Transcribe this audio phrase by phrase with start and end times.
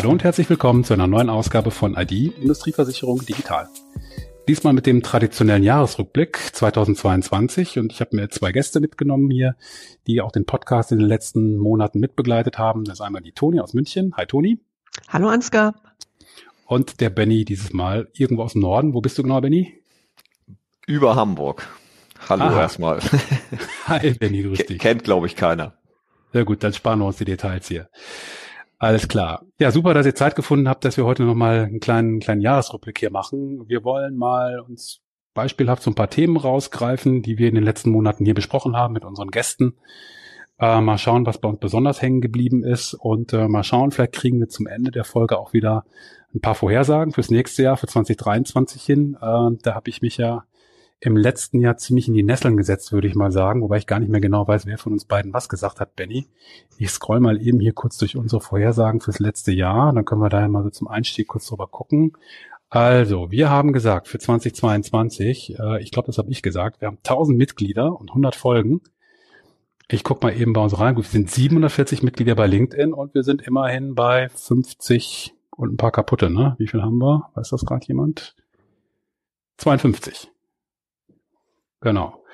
[0.00, 3.68] Hallo und herzlich willkommen zu einer neuen Ausgabe von ID Industrieversicherung Digital.
[4.48, 9.56] Diesmal mit dem traditionellen Jahresrückblick 2022 und ich habe mir zwei Gäste mitgenommen hier,
[10.06, 12.84] die auch den Podcast in den letzten Monaten mitbegleitet haben.
[12.84, 14.14] Das ist einmal die Toni aus München.
[14.16, 14.58] Hi Toni.
[15.10, 15.74] Hallo Ansgar.
[16.64, 18.94] Und der Benny dieses Mal irgendwo aus dem Norden.
[18.94, 19.82] Wo bist du genau, Benny?
[20.86, 21.68] Über Hamburg.
[22.26, 22.60] Hallo Aha.
[22.60, 23.00] erstmal.
[23.86, 24.78] Hi Benny, grüß dich.
[24.78, 25.74] Kennt glaube ich keiner.
[26.32, 27.90] Sehr gut, dann sparen wir uns die Details hier.
[28.80, 29.44] Alles klar.
[29.58, 32.98] Ja, super, dass ihr Zeit gefunden habt, dass wir heute nochmal einen kleinen, kleinen Jahresrückblick
[32.98, 33.68] hier machen.
[33.68, 35.02] Wir wollen mal uns
[35.34, 38.94] beispielhaft so ein paar Themen rausgreifen, die wir in den letzten Monaten hier besprochen haben
[38.94, 39.74] mit unseren Gästen.
[40.58, 44.12] Äh, mal schauen, was bei uns besonders hängen geblieben ist und äh, mal schauen, vielleicht
[44.12, 45.84] kriegen wir zum Ende der Folge auch wieder
[46.34, 49.14] ein paar Vorhersagen fürs nächste Jahr, für 2023 hin.
[49.20, 50.44] Äh, da habe ich mich ja
[51.00, 54.00] im letzten Jahr ziemlich in die Nesseln gesetzt, würde ich mal sagen, wobei ich gar
[54.00, 56.28] nicht mehr genau weiß, wer von uns beiden was gesagt hat, Benny.
[56.76, 60.28] Ich scroll mal eben hier kurz durch unsere Vorhersagen fürs letzte Jahr, dann können wir
[60.28, 62.12] da ja mal so zum Einstieg kurz drüber gucken.
[62.68, 66.98] Also, wir haben gesagt, für 2022, äh, ich glaube, das habe ich gesagt, wir haben
[66.98, 68.82] 1000 Mitglieder und 100 Folgen.
[69.88, 70.96] Ich guck mal eben bei uns rein.
[70.96, 75.90] Wir sind 740 Mitglieder bei LinkedIn und wir sind immerhin bei 50 und ein paar
[75.90, 76.54] kaputte, ne?
[76.58, 77.30] Wie viel haben wir?
[77.34, 78.36] Weiß das gerade jemand?
[79.56, 80.30] 52.
[81.80, 82.24] Genau.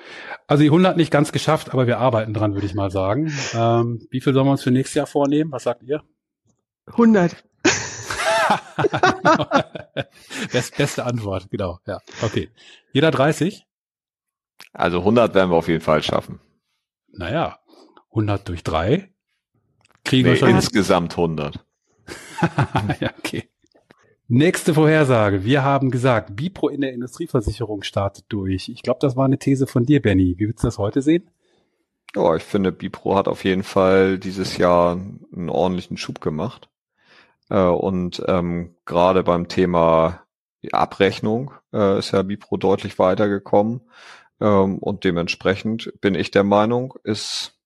[0.47, 3.33] Also die 100 nicht ganz geschafft, aber wir arbeiten dran, würde ich mal sagen.
[3.53, 5.51] Ähm, wie viel sollen wir uns für nächstes Jahr vornehmen?
[5.51, 6.01] Was sagt ihr?
[6.87, 7.43] 100.
[10.51, 11.79] Best, beste Antwort, genau.
[11.85, 12.49] Ja, okay.
[12.93, 13.65] Jeder 30?
[14.73, 16.39] Also 100 werden wir auf jeden Fall schaffen.
[17.09, 17.59] Naja,
[18.11, 19.11] 100 durch 3
[20.03, 20.49] kriegen nee, wir schon.
[20.49, 21.65] Insgesamt 100.
[22.99, 23.49] ja, okay.
[24.29, 25.45] Nächste Vorhersage.
[25.45, 28.67] Wir haben gesagt, Bipro in der Industrieversicherung startet durch.
[28.67, 30.35] Ich glaube, das war eine These von dir, Benny.
[30.37, 31.29] Wie würdest du das heute sehen?
[32.13, 36.67] Ja, ich finde, Bipro hat auf jeden Fall dieses Jahr einen ordentlichen Schub gemacht.
[37.49, 40.23] Äh, und ähm, gerade beim Thema
[40.73, 43.79] Abrechnung äh, ist ja Bipro deutlich weitergekommen.
[44.41, 47.57] Ähm, und dementsprechend bin ich der Meinung, ist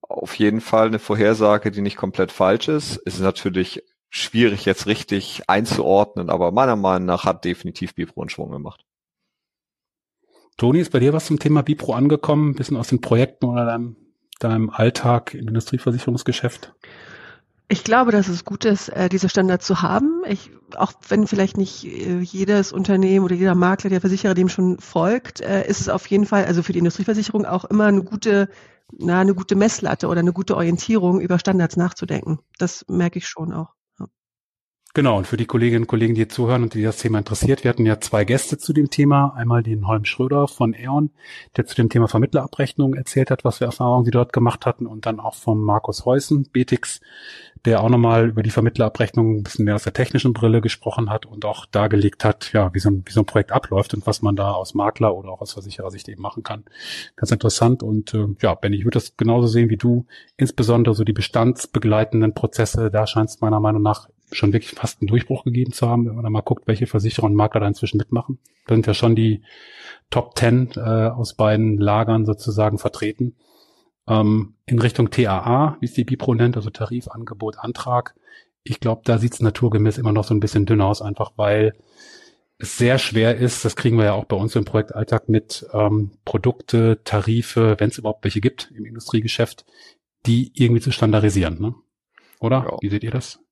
[0.00, 2.96] auf jeden Fall eine Vorhersage, die nicht komplett falsch ist.
[2.96, 3.82] Ist natürlich
[4.14, 8.84] schwierig jetzt richtig einzuordnen, aber meiner Meinung nach hat definitiv Bipro einen Schwung gemacht.
[10.56, 12.50] Toni, ist bei dir was zum Thema Bipro angekommen?
[12.50, 13.96] Ein bisschen aus den Projekten oder deinem,
[14.38, 16.72] deinem Alltag im Industrieversicherungsgeschäft?
[17.66, 20.22] Ich glaube, dass es gut ist, äh, diese Standards zu haben.
[20.28, 24.78] Ich, auch wenn vielleicht nicht äh, jedes Unternehmen oder jeder Makler, der Versicherer dem schon
[24.78, 28.48] folgt, äh, ist es auf jeden Fall, also für die Industrieversicherung auch immer eine gute,
[28.92, 32.38] na, eine gute Messlatte oder eine gute Orientierung, über Standards nachzudenken.
[32.58, 33.74] Das merke ich schon auch.
[34.96, 37.70] Genau, und für die Kolleginnen und Kollegen, die zuhören und die das Thema interessiert, wir
[37.70, 39.34] hatten ja zwei Gäste zu dem Thema.
[39.34, 41.10] Einmal den Holm Schröder von E.ON,
[41.56, 44.86] der zu dem Thema Vermittlerabrechnung erzählt hat, was für Erfahrungen sie dort gemacht hatten.
[44.86, 47.00] Und dann auch von Markus Heusen, Betix,
[47.64, 51.26] der auch nochmal über die Vermittlerabrechnung ein bisschen mehr aus der technischen Brille gesprochen hat
[51.26, 54.22] und auch dargelegt hat, ja, wie so ein, wie so ein Projekt abläuft und was
[54.22, 56.62] man da aus Makler oder auch aus Versicherersicht eben machen kann.
[57.16, 57.82] Ganz interessant.
[57.82, 60.06] Und äh, ja, Benny, ich würde das genauso sehen wie du.
[60.36, 65.08] Insbesondere so die bestandsbegleitenden Prozesse, da scheint es meiner Meinung nach schon wirklich fast einen
[65.08, 67.98] Durchbruch gegeben zu haben, wenn man da mal guckt, welche Versicherer und Makler da inzwischen
[67.98, 68.38] mitmachen.
[68.66, 69.42] Da sind ja schon die
[70.10, 73.36] Top Ten äh, aus beiden Lagern sozusagen vertreten.
[74.06, 78.14] Ähm, in Richtung TAA, wie es die Bipro nennt, also Tarif, Angebot, Antrag.
[78.62, 81.74] Ich glaube, da sieht es naturgemäß immer noch so ein bisschen dünn aus, einfach weil
[82.58, 86.12] es sehr schwer ist, das kriegen wir ja auch bei uns im Projektalltag mit, ähm,
[86.24, 89.64] Produkte, Tarife, wenn es überhaupt welche gibt im Industriegeschäft,
[90.26, 91.60] die irgendwie zu standardisieren.
[91.60, 91.74] Ne?
[92.40, 92.66] Oder?
[92.70, 92.78] Ja.
[92.80, 93.43] Wie seht ihr das?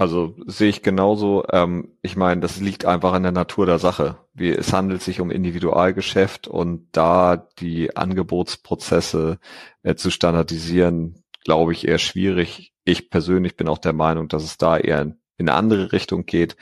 [0.00, 1.44] Also sehe ich genauso.
[1.52, 4.16] Ähm, ich meine, das liegt einfach in der Natur der Sache.
[4.32, 9.38] Wie, es handelt sich um Individualgeschäft und da die Angebotsprozesse
[9.82, 12.72] äh, zu standardisieren, glaube ich, eher schwierig.
[12.84, 16.56] Ich persönlich bin auch der Meinung, dass es da eher in eine andere Richtung geht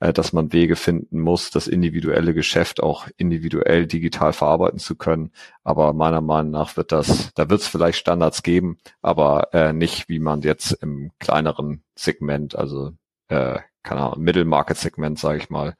[0.00, 5.32] äh, dass man Wege finden muss, das individuelle Geschäft auch individuell digital verarbeiten zu können.
[5.64, 10.08] Aber meiner Meinung nach wird das, da wird es vielleicht Standards geben, aber äh, nicht,
[10.08, 12.92] wie man jetzt im kleineren Segment, also
[13.28, 15.74] äh, keine Ahnung, Mittelmarket-Segment, sage ich mal,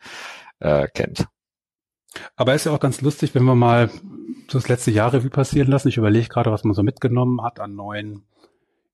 [0.60, 1.26] äh, kennt.
[2.36, 3.90] Aber ist ja auch ganz lustig, wenn wir mal
[4.50, 5.88] das letzte Jahr Revue passieren lassen.
[5.88, 8.24] Ich überlege gerade, was man so mitgenommen hat an neuen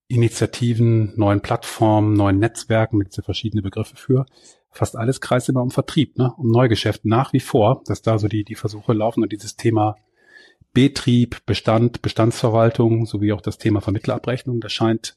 [0.08, 4.26] Initiativen, neuen Plattformen, neuen Netzwerken, mit so verschiedene Begriffe für
[4.74, 6.32] fast alles kreist immer um Vertrieb, ne?
[6.36, 9.96] um Neugeschäft nach wie vor, dass da so die, die Versuche laufen und dieses Thema
[10.72, 15.16] Betrieb, Bestand, Bestandsverwaltung sowie auch das Thema Vermittlerabrechnung, das scheint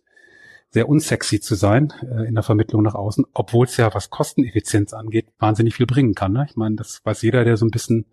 [0.70, 4.94] sehr unsexy zu sein äh, in der Vermittlung nach außen, obwohl es ja, was Kosteneffizienz
[4.94, 6.34] angeht, wahnsinnig viel bringen kann.
[6.34, 6.46] Ne?
[6.50, 8.06] Ich meine, das weiß jeder, der so ein bisschen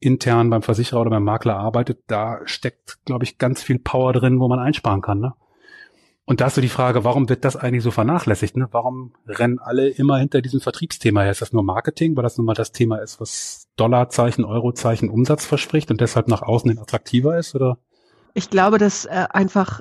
[0.00, 4.40] intern beim Versicherer oder beim Makler arbeitet, da steckt, glaube ich, ganz viel Power drin,
[4.40, 5.20] wo man einsparen kann.
[5.20, 5.34] Ne?
[6.30, 8.56] Und da hast du die Frage, warum wird das eigentlich so vernachlässigt?
[8.56, 8.68] Ne?
[8.70, 11.32] Warum rennen alle immer hinter diesem Vertriebsthema her?
[11.32, 15.44] Ist das nur Marketing, weil das nun mal das Thema ist, was Dollarzeichen, Eurozeichen Umsatz
[15.44, 17.56] verspricht und deshalb nach außen hin attraktiver ist?
[17.56, 17.78] Oder?
[18.34, 19.80] Ich glaube, dass äh, einfach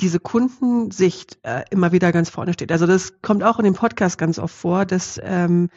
[0.00, 2.72] diese Kundensicht äh, immer wieder ganz vorne steht.
[2.72, 5.68] Also das kommt auch in dem Podcast ganz oft vor, dass ähm,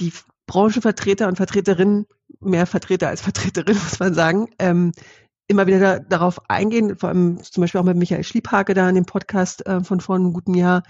[0.00, 0.12] die
[0.48, 2.04] Branchenvertreter und Vertreterinnen,
[2.40, 4.92] mehr Vertreter als Vertreterinnen, muss man sagen, ähm,
[5.50, 8.94] immer wieder da, darauf eingehen, vor allem zum Beispiel auch mit Michael Schliephake da in
[8.94, 10.82] dem Podcast äh, von vor einem guten Jahr,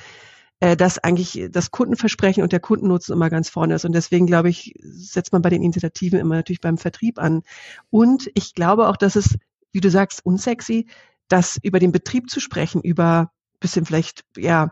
[0.61, 3.85] äh, dass eigentlich das Kundenversprechen und der Kundennutzen immer ganz vorne ist.
[3.85, 7.43] Und deswegen, glaube ich, setzt man bei den Initiativen immer natürlich beim Vertrieb an.
[7.89, 9.39] Und ich glaube auch, dass es,
[9.73, 10.87] wie du sagst, unsexy,
[11.29, 14.71] dass über den Betrieb zu sprechen, über bisschen vielleicht, ja,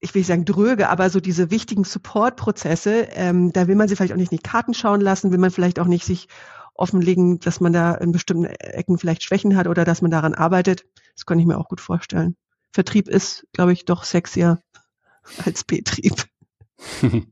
[0.00, 3.96] ich will nicht sagen dröge, aber so diese wichtigen Support-Prozesse, ähm, da will man sie
[3.96, 6.28] vielleicht auch nicht in die Karten schauen lassen, will man vielleicht auch nicht sich
[6.80, 10.84] offenlegen, dass man da in bestimmten Ecken vielleicht Schwächen hat oder dass man daran arbeitet.
[11.14, 12.36] Das kann ich mir auch gut vorstellen.
[12.72, 14.60] Vertrieb ist, glaube ich, doch sexier
[15.44, 16.24] als Betrieb.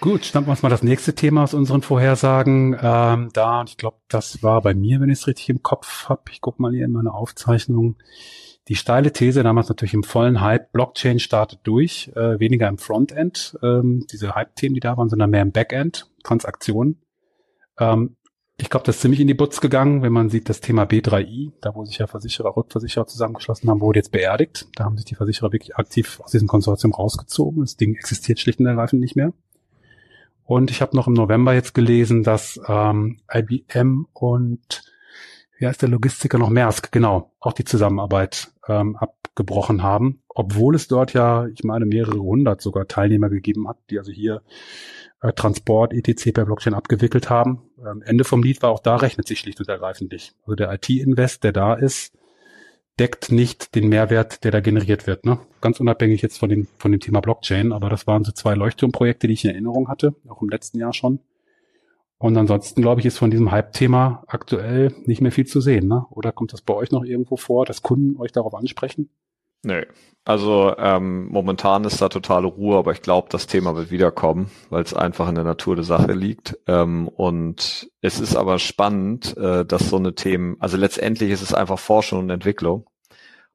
[0.00, 2.76] Gut, schnappen wir uns mal das nächste Thema aus unseren Vorhersagen.
[2.80, 6.22] Ähm, da, ich glaube, das war bei mir, wenn ich es richtig im Kopf habe.
[6.30, 7.96] Ich gucke mal hier in meine Aufzeichnung.
[8.68, 13.58] Die steile These, damals natürlich im vollen Hype, Blockchain startet durch, äh, weniger im Frontend,
[13.62, 17.00] ähm, diese Hype-Themen, die da waren, sondern mehr im Backend, Transaktionen.
[17.78, 18.16] Ähm,
[18.56, 21.52] ich glaube, das ist ziemlich in die Butz gegangen, wenn man sieht, das Thema B3I,
[21.60, 24.68] da wo sich ja Versicherer, Rückversicherer zusammengeschlossen haben, wurde jetzt beerdigt.
[24.76, 27.62] Da haben sich die Versicherer wirklich aktiv aus diesem Konsortium rausgezogen.
[27.62, 29.32] Das Ding existiert schlicht und ergreifend nicht mehr.
[30.44, 34.82] Und ich habe noch im November jetzt gelesen, dass ähm, IBM und
[35.58, 40.88] wie heißt der Logistiker noch Maersk, genau, auch die Zusammenarbeit ähm, abgebrochen haben, obwohl es
[40.88, 44.42] dort ja, ich meine, mehrere hundert sogar Teilnehmer gegeben hat, die also hier
[45.20, 46.32] äh, Transport, etc.
[46.32, 47.62] per Blockchain abgewickelt haben.
[47.78, 50.34] Ähm, Ende vom Lied war auch da rechnet sich schlicht und ergreifend nicht.
[50.42, 52.12] Also der IT-Invest, der da ist,
[52.98, 55.24] deckt nicht den Mehrwert, der da generiert wird.
[55.24, 55.38] Ne?
[55.60, 59.26] Ganz unabhängig jetzt von dem, von dem Thema Blockchain, aber das waren so zwei Leuchtturmprojekte,
[59.26, 61.20] die ich in Erinnerung hatte, auch im letzten Jahr schon.
[62.24, 65.88] Und ansonsten, glaube ich, ist von diesem Hype-Thema aktuell nicht mehr viel zu sehen.
[65.88, 66.06] Ne?
[66.08, 69.10] Oder kommt das bei euch noch irgendwo vor, dass Kunden euch darauf ansprechen?
[69.62, 69.84] Nö.
[70.24, 74.82] Also ähm, momentan ist da totale Ruhe, aber ich glaube, das Thema wird wiederkommen, weil
[74.82, 76.58] es einfach in der Natur der Sache liegt.
[76.66, 81.52] Ähm, und es ist aber spannend, äh, dass so eine Themen, also letztendlich ist es
[81.52, 82.86] einfach Forschung und Entwicklung.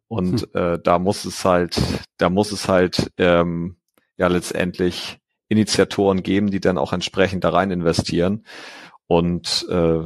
[0.07, 0.50] Und hm.
[0.54, 1.81] äh, da muss es halt,
[2.18, 3.77] da muss es halt ähm,
[4.16, 5.19] ja letztendlich
[5.49, 8.45] Initiatoren geben, die dann auch entsprechend da rein investieren.
[9.07, 10.05] Und äh,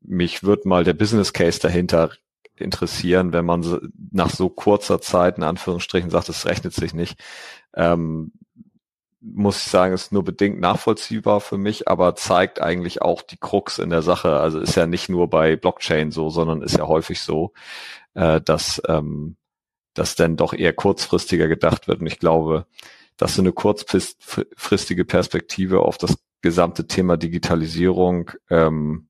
[0.00, 2.10] mich wird mal der Business Case dahinter
[2.56, 7.20] interessieren, wenn man nach so kurzer Zeit in Anführungsstrichen sagt, es rechnet sich nicht.
[7.74, 8.32] Ähm,
[9.20, 13.78] muss ich sagen, ist nur bedingt nachvollziehbar für mich, aber zeigt eigentlich auch die Krux
[13.78, 14.38] in der Sache.
[14.38, 17.52] Also ist ja nicht nur bei Blockchain so, sondern ist ja häufig so,
[18.14, 19.36] äh, dass ähm,
[19.94, 22.00] das dann doch eher kurzfristiger gedacht wird.
[22.00, 22.66] Und ich glaube,
[23.18, 29.08] dass so eine kurzfristige Perspektive auf das gesamte Thema Digitalisierung ähm,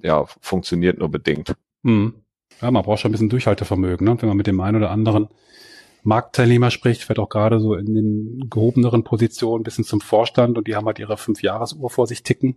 [0.00, 1.54] ja funktioniert nur bedingt.
[1.84, 2.14] Hm.
[2.62, 4.16] Ja, man braucht schon ein bisschen Durchhaltevermögen, ne?
[4.20, 5.28] wenn man mit dem einen oder anderen
[6.02, 10.66] Marktteilnehmer spricht, vielleicht auch gerade so in den gehobeneren Positionen bis hin zum Vorstand und
[10.66, 12.56] die haben halt ihre Fünf-Jahres-Uhr vor sich ticken.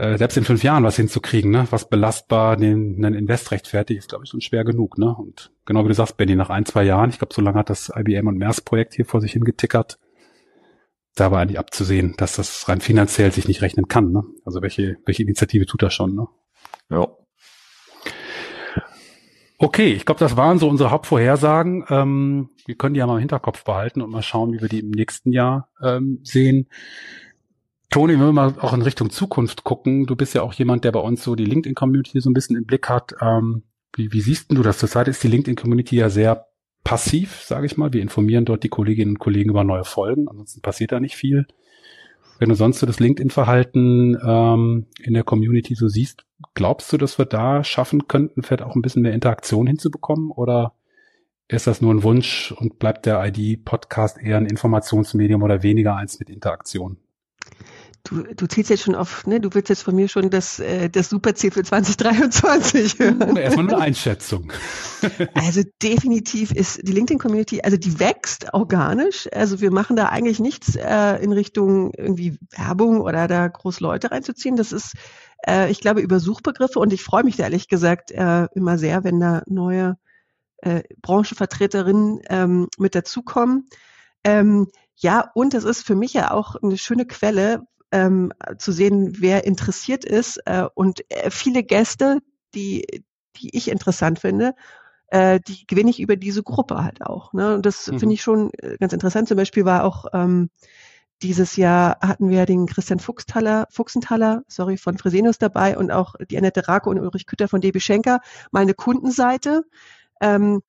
[0.00, 1.66] Äh, selbst in fünf Jahren was hinzukriegen, ne?
[1.68, 4.96] was belastbar den, einen Invest rechtfertigt, ist, glaube ich, schon schwer genug.
[4.96, 5.14] Ne?
[5.14, 7.68] Und genau wie du sagst, Benny, nach ein, zwei Jahren, ich glaube, so lange hat
[7.68, 9.98] das IBM und MERS-Projekt hier vor sich hingetickert,
[11.16, 14.10] da war eigentlich abzusehen, dass das rein finanziell sich nicht rechnen kann.
[14.10, 14.24] Ne?
[14.46, 16.14] Also welche, welche Initiative tut das schon?
[16.14, 16.26] Ne?
[16.88, 17.06] Ja.
[19.58, 21.84] Okay, ich glaube, das waren so unsere Hauptvorhersagen.
[21.90, 24.80] Ähm, wir können die ja mal im Hinterkopf behalten und mal schauen, wie wir die
[24.80, 26.68] im nächsten Jahr ähm, sehen.
[27.90, 30.92] Toni, wenn wir mal auch in Richtung Zukunft gucken, du bist ja auch jemand, der
[30.92, 33.16] bei uns so die LinkedIn-Community so ein bisschen im Blick hat.
[33.20, 34.78] Ähm, wie, wie siehst du das?
[34.78, 36.46] Zurzeit ist die LinkedIn-Community ja sehr
[36.84, 37.92] passiv, sage ich mal.
[37.92, 41.46] Wir informieren dort die Kolleginnen und Kollegen über neue Folgen, ansonsten passiert da nicht viel.
[42.38, 47.18] Wenn du sonst so das LinkedIn-Verhalten ähm, in der Community so siehst, glaubst du, dass
[47.18, 50.30] wir da schaffen könnten, vielleicht auch ein bisschen mehr Interaktion hinzubekommen?
[50.30, 50.74] Oder
[51.48, 56.20] ist das nur ein Wunsch und bleibt der ID-Podcast eher ein Informationsmedium oder weniger eins
[56.20, 56.96] mit Interaktion?
[58.04, 60.88] Du, du zielst jetzt schon auf, ne, du willst jetzt von mir schon das, äh,
[60.88, 63.36] das Superziel für 2023 hören.
[63.36, 64.52] Erstmal eine Einschätzung.
[65.32, 69.28] Also definitiv ist die LinkedIn-Community, also die wächst organisch.
[69.32, 74.10] Also wir machen da eigentlich nichts äh, in Richtung irgendwie Werbung oder da groß Leute
[74.10, 74.56] reinzuziehen.
[74.56, 74.92] Das ist,
[75.46, 79.02] äh, ich glaube, über Suchbegriffe und ich freue mich da ehrlich gesagt äh, immer sehr,
[79.04, 79.96] wenn da neue
[80.58, 83.68] äh, Branchenvertreterinnen ähm, mit dazukommen.
[84.24, 89.16] Ähm, ja, und es ist für mich ja auch eine schöne Quelle, ähm, zu sehen,
[89.18, 90.38] wer interessiert ist.
[90.46, 92.20] Äh, und äh, viele Gäste,
[92.54, 93.04] die,
[93.36, 94.54] die ich interessant finde,
[95.08, 97.32] äh, die gewinne ich über diese Gruppe halt auch.
[97.32, 97.54] Ne?
[97.54, 97.98] Und das mhm.
[97.98, 99.28] finde ich schon äh, ganz interessant.
[99.28, 100.50] Zum Beispiel war auch ähm,
[101.22, 106.38] dieses Jahr hatten wir den Christian Fuchsthaler, Fuchsenthaler, sorry, von Fresenius dabei und auch die
[106.38, 108.20] Annette Rake und Ulrich Kütter von DB Schenker,
[108.52, 109.64] meine Kundenseite.
[110.20, 110.62] Ähm,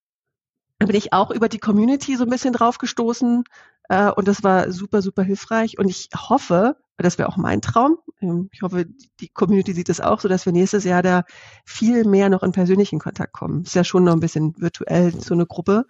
[0.80, 3.44] da bin ich auch über die Community so ein bisschen drauf gestoßen
[3.88, 5.78] äh, und das war super, super hilfreich.
[5.78, 8.86] Und ich hoffe, das wäre auch mein Traum, ähm, ich hoffe,
[9.20, 11.24] die Community sieht es auch so, dass wir nächstes Jahr da
[11.66, 13.64] viel mehr noch in persönlichen Kontakt kommen.
[13.64, 15.86] Ist ja schon noch ein bisschen virtuell so eine Gruppe,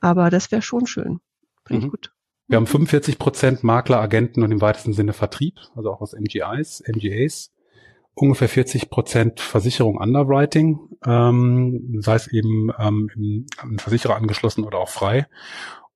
[0.00, 1.20] aber das wäre schon schön.
[1.66, 1.86] Finde mhm.
[1.86, 2.12] ich gut.
[2.48, 6.82] Wir haben 45 Prozent Makler, Agenten und im weitesten Sinne Vertrieb, also auch aus MGIs,
[6.86, 7.50] MGAs.
[8.14, 13.08] Ungefähr 40 Prozent Versicherung Underwriting, ähm, sei es eben ähm,
[13.62, 15.28] im Versicherer angeschlossen oder auch frei.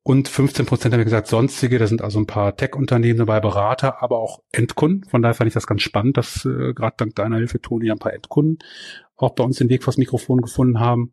[0.07, 4.05] Und 15 Prozent haben wir gesagt sonstige, da sind also ein paar Tech-Unternehmen dabei, Berater,
[4.05, 5.03] aber auch Endkunden.
[5.11, 7.99] Von daher fand ich das ganz spannend, dass äh, gerade dank deiner Hilfe, Toni, ein
[7.99, 8.61] paar Endkunden
[9.17, 11.13] auch bei uns den Weg vors Mikrofon gefunden haben.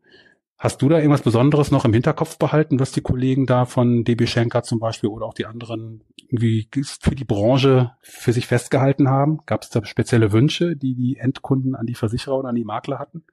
[0.59, 4.27] Hast du da irgendwas Besonderes noch im Hinterkopf behalten, was die Kollegen da von DB
[4.27, 6.69] Schenker zum Beispiel oder auch die anderen irgendwie
[7.01, 9.39] für die Branche für sich festgehalten haben?
[9.47, 12.99] Gab es da spezielle Wünsche, die die Endkunden an die Versicherer oder an die Makler
[12.99, 13.23] hatten?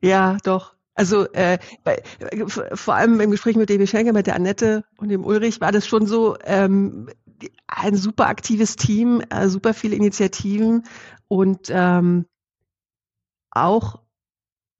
[0.00, 0.73] Ja, doch.
[0.94, 2.02] Also äh, bei,
[2.72, 5.86] vor allem im Gespräch mit DB Schenker, mit der Annette und dem Ulrich war das
[5.86, 7.08] schon so ähm,
[7.66, 10.84] ein super aktives Team, äh, super viele Initiativen
[11.26, 12.26] und ähm,
[13.50, 14.00] auch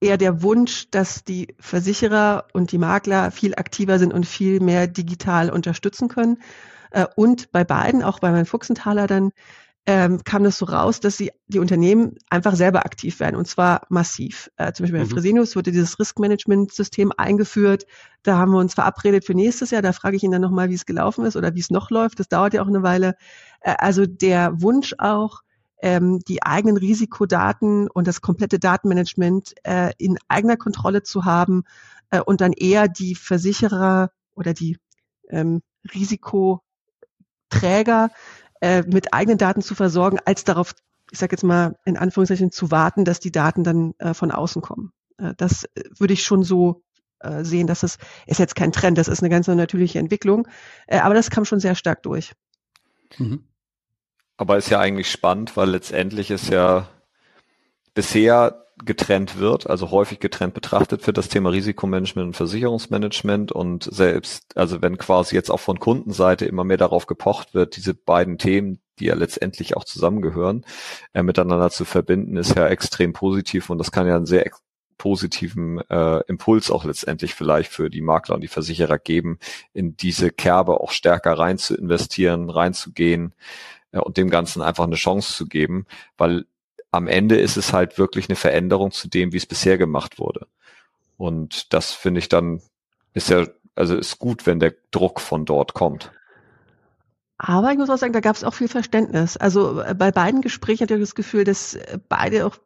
[0.01, 4.87] eher der Wunsch, dass die Versicherer und die Makler viel aktiver sind und viel mehr
[4.87, 6.39] digital unterstützen können.
[6.91, 9.33] Äh, und bei beiden, auch bei meinem Fuchsenthaler dann,
[9.87, 13.83] ähm, kam das so raus, dass sie die Unternehmen einfach selber aktiv werden und zwar
[13.91, 14.51] massiv.
[14.57, 15.11] Äh, zum Beispiel bei mhm.
[15.11, 17.85] Fresenius wurde dieses Risk-Management-System eingeführt.
[18.23, 19.83] Da haben wir uns verabredet für nächstes Jahr.
[19.83, 22.19] Da frage ich ihn dann nochmal, wie es gelaufen ist oder wie es noch läuft.
[22.19, 23.15] Das dauert ja auch eine Weile.
[23.61, 25.43] Äh, also der Wunsch auch,
[25.83, 31.65] ähm, die eigenen Risikodaten und das komplette Datenmanagement äh, in eigener Kontrolle zu haben
[32.09, 34.79] äh, und dann eher die Versicherer oder die
[35.29, 35.61] ähm,
[35.93, 36.63] Risikoträger
[38.65, 40.75] äh, mit eigenen Daten zu versorgen, als darauf,
[41.11, 44.63] ich sage jetzt mal in Anführungszeichen, zu warten, dass die Daten dann äh, von außen
[44.63, 44.91] kommen.
[45.19, 46.83] Äh, das äh, würde ich schon so
[47.19, 50.49] äh, sehen, dass es ist jetzt kein Trend, das ist eine ganz natürliche Entwicklung,
[50.89, 52.33] aber das kam schon sehr stark durch.
[53.19, 53.45] Mhm.
[54.39, 56.89] Aber ist ja eigentlich spannend, weil letztendlich ist ja
[57.95, 64.57] bisher getrennt wird, also häufig getrennt betrachtet wird, das Thema Risikomanagement und Versicherungsmanagement und selbst,
[64.57, 68.81] also wenn quasi jetzt auch von Kundenseite immer mehr darauf gepocht wird, diese beiden Themen,
[68.99, 70.65] die ja letztendlich auch zusammengehören,
[71.13, 74.45] äh, miteinander zu verbinden, ist ja extrem positiv und das kann ja einen sehr
[74.99, 79.39] positiven äh, Impuls auch letztendlich vielleicht für die Makler und die Versicherer geben,
[79.73, 83.35] in diese Kerbe auch stärker rein zu investieren, reinzugehen
[83.93, 85.87] äh, und dem Ganzen einfach eine Chance zu geben,
[86.17, 86.47] weil
[86.95, 90.47] am Ende ist es halt wirklich eine Veränderung zu dem, wie es bisher gemacht wurde.
[91.17, 92.63] Und das finde ich dann,
[93.13, 96.13] ist ja, also ist gut, wenn der Druck von dort kommt.
[97.37, 99.37] Aber ich muss auch sagen, da gab es auch viel Verständnis.
[99.37, 102.59] Also äh, bei beiden Gesprächen hatte ich das Gefühl, dass äh, beide auch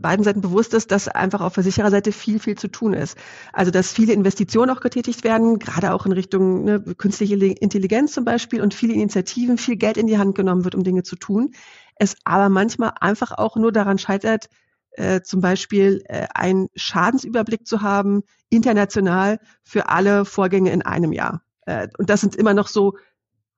[0.00, 3.16] beiden Seiten bewusst ist, dass einfach auf Versichererseite viel, viel zu tun ist.
[3.52, 8.24] Also dass viele Investitionen auch getätigt werden, gerade auch in Richtung ne, künstliche Intelligenz zum
[8.24, 11.52] Beispiel und viele Initiativen, viel Geld in die Hand genommen wird, um Dinge zu tun.
[12.00, 14.48] Es aber manchmal einfach auch nur daran scheitert,
[14.92, 21.42] äh, zum Beispiel äh, einen Schadensüberblick zu haben, international für alle Vorgänge in einem Jahr.
[21.66, 22.96] Äh, und das sind immer noch so,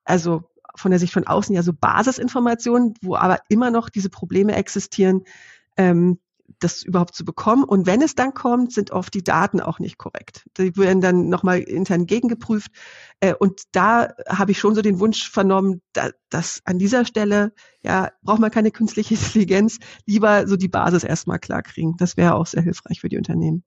[0.04, 0.42] also
[0.74, 5.22] von der Sicht von außen ja so Basisinformationen, wo aber immer noch diese Probleme existieren,
[5.76, 6.18] ähm,
[6.62, 7.64] das überhaupt zu bekommen.
[7.64, 10.46] Und wenn es dann kommt, sind oft die Daten auch nicht korrekt.
[10.58, 12.70] Die werden dann nochmal intern gegengeprüft.
[13.20, 17.52] Äh, und da habe ich schon so den Wunsch vernommen, da, dass an dieser Stelle,
[17.82, 21.96] ja, braucht man keine künstliche Intelligenz, lieber so die Basis erstmal klar kriegen.
[21.98, 23.64] Das wäre auch sehr hilfreich für die Unternehmen.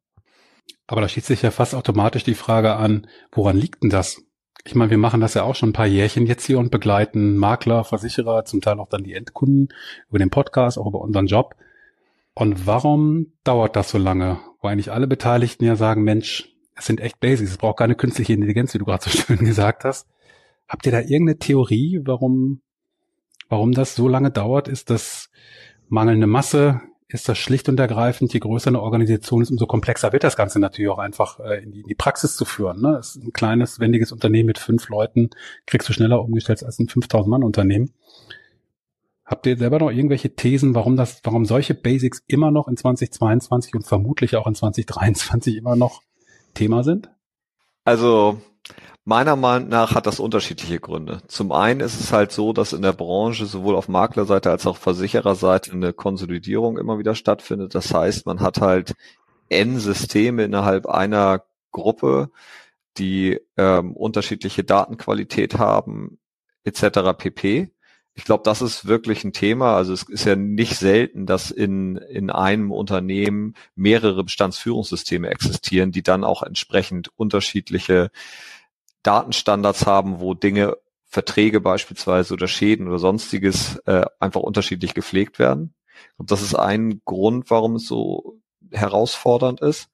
[0.87, 4.21] Aber da schließt sich ja fast automatisch die Frage an, woran liegt denn das?
[4.63, 7.37] Ich meine, wir machen das ja auch schon ein paar Jährchen jetzt hier und begleiten
[7.37, 9.69] Makler, Versicherer, zum Teil auch dann die Endkunden
[10.09, 11.55] über den Podcast, auch über unseren Job.
[12.35, 14.39] Und warum dauert das so lange?
[14.59, 18.33] Wo eigentlich alle Beteiligten ja sagen, Mensch, es sind echt Basics, es braucht keine künstliche
[18.33, 20.07] Intelligenz, wie du gerade so schön gesagt hast.
[20.67, 22.61] Habt ihr da irgendeine Theorie, warum,
[23.47, 24.67] warum das so lange dauert?
[24.67, 25.29] Ist das
[25.87, 26.81] mangelnde Masse?
[27.07, 30.59] Ist das schlicht und ergreifend, je größer eine Organisation ist, umso komplexer wird das Ganze
[30.59, 32.81] natürlich auch einfach äh, in, die, in die Praxis zu führen.
[32.81, 32.97] Ne?
[32.99, 35.29] ist ein kleines, wendiges Unternehmen mit fünf Leuten,
[35.67, 37.93] kriegst du schneller umgestellt als ein 5000 Mann Unternehmen.
[39.25, 43.73] Habt ihr selber noch irgendwelche Thesen, warum das, warum solche Basics immer noch in 2022
[43.73, 46.03] und vermutlich auch in 2023 immer noch
[46.53, 47.09] Thema sind?
[47.85, 48.39] Also
[49.03, 51.21] meiner Meinung nach hat das unterschiedliche Gründe.
[51.27, 54.77] Zum einen ist es halt so, dass in der Branche sowohl auf Maklerseite als auch
[54.77, 57.73] Versichererseite eine Konsolidierung immer wieder stattfindet.
[57.73, 58.93] Das heißt, man hat halt
[59.49, 62.29] N Systeme innerhalb einer Gruppe,
[62.97, 66.19] die ähm, unterschiedliche Datenqualität haben,
[66.63, 67.17] etc.
[67.17, 67.71] pp.
[68.17, 69.75] Ich glaube, das ist wirklich ein Thema.
[69.75, 76.01] Also es ist ja nicht selten, dass in, in einem Unternehmen mehrere Bestandsführungssysteme existieren, die
[76.01, 78.11] dann auch entsprechend unterschiedliche
[79.03, 85.75] Datenstandards haben, wo Dinge, Verträge beispielsweise oder Schäden oder sonstiges äh, einfach unterschiedlich gepflegt werden.
[86.17, 88.39] Und das ist ein Grund, warum es so
[88.71, 89.89] herausfordernd ist.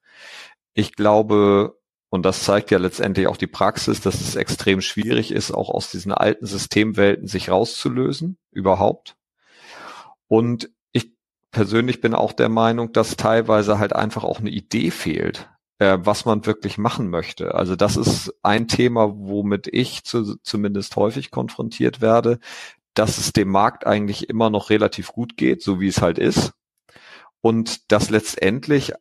[0.74, 1.76] Ich glaube,
[2.12, 5.90] und das zeigt ja letztendlich auch die Praxis, dass es extrem schwierig ist, auch aus
[5.90, 9.16] diesen alten Systemwelten sich rauszulösen, überhaupt.
[10.28, 11.14] Und ich
[11.52, 16.26] persönlich bin auch der Meinung, dass teilweise halt einfach auch eine Idee fehlt, äh, was
[16.26, 17.54] man wirklich machen möchte.
[17.54, 22.40] Also das ist ein Thema, womit ich zu, zumindest häufig konfrontiert werde,
[22.92, 26.52] dass es dem Markt eigentlich immer noch relativ gut geht, so wie es halt ist.
[27.40, 28.92] Und dass letztendlich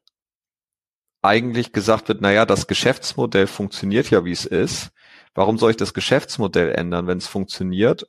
[1.22, 4.92] eigentlich gesagt wird, naja, das Geschäftsmodell funktioniert ja, wie es ist.
[5.34, 8.08] Warum soll ich das Geschäftsmodell ändern, wenn es funktioniert?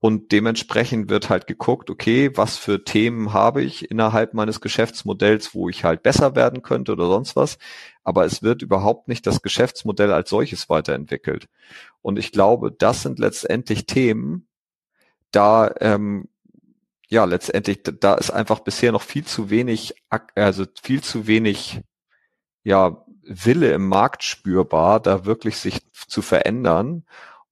[0.00, 5.68] Und dementsprechend wird halt geguckt, okay, was für Themen habe ich innerhalb meines Geschäftsmodells, wo
[5.68, 7.56] ich halt besser werden könnte oder sonst was.
[8.02, 11.48] Aber es wird überhaupt nicht das Geschäftsmodell als solches weiterentwickelt.
[12.00, 14.48] Und ich glaube, das sind letztendlich Themen,
[15.30, 16.28] da ähm,
[17.08, 19.94] ja letztendlich da ist einfach bisher noch viel zu wenig,
[20.34, 21.82] also viel zu wenig
[22.64, 27.04] ja, Wille im Markt spürbar, da wirklich sich zu verändern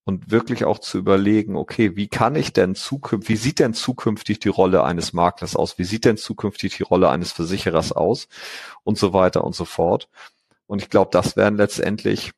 [0.05, 4.41] und wirklich auch zu überlegen, okay, wie kann ich denn zukünftig, wie sieht denn zukünftig
[4.41, 5.79] die Rolle eines Maklers aus?
[5.79, 8.29] Wie sieht denn zukünftig die Rolle eines Versicherers aus?
[8.83, 10.09] Und so weiter und so fort.
[10.67, 12.33] Und ich glaube, das werden letztendlich,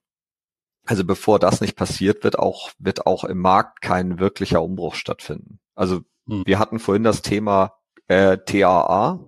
[0.84, 5.58] also bevor das nicht passiert, wird auch, wird auch im Markt kein wirklicher Umbruch stattfinden.
[5.74, 6.42] Also hm.
[6.44, 9.20] wir hatten vorhin das Thema äh, TAA,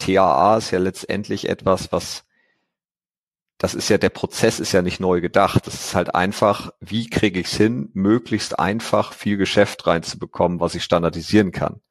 [0.00, 2.24] TAA ist ja letztendlich etwas, was
[3.60, 5.66] das ist ja, der Prozess ist ja nicht neu gedacht.
[5.66, 10.74] Das ist halt einfach, wie kriege ich es hin, möglichst einfach viel Geschäft reinzubekommen, was
[10.74, 11.82] ich standardisieren kann.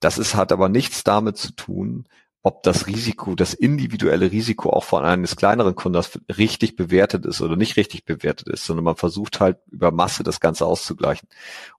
[0.00, 2.06] Das ist, hat aber nichts damit zu tun,
[2.42, 7.56] ob das Risiko, das individuelle Risiko auch von eines kleineren Kundes richtig bewertet ist oder
[7.56, 11.26] nicht richtig bewertet ist, sondern man versucht halt über Masse das Ganze auszugleichen.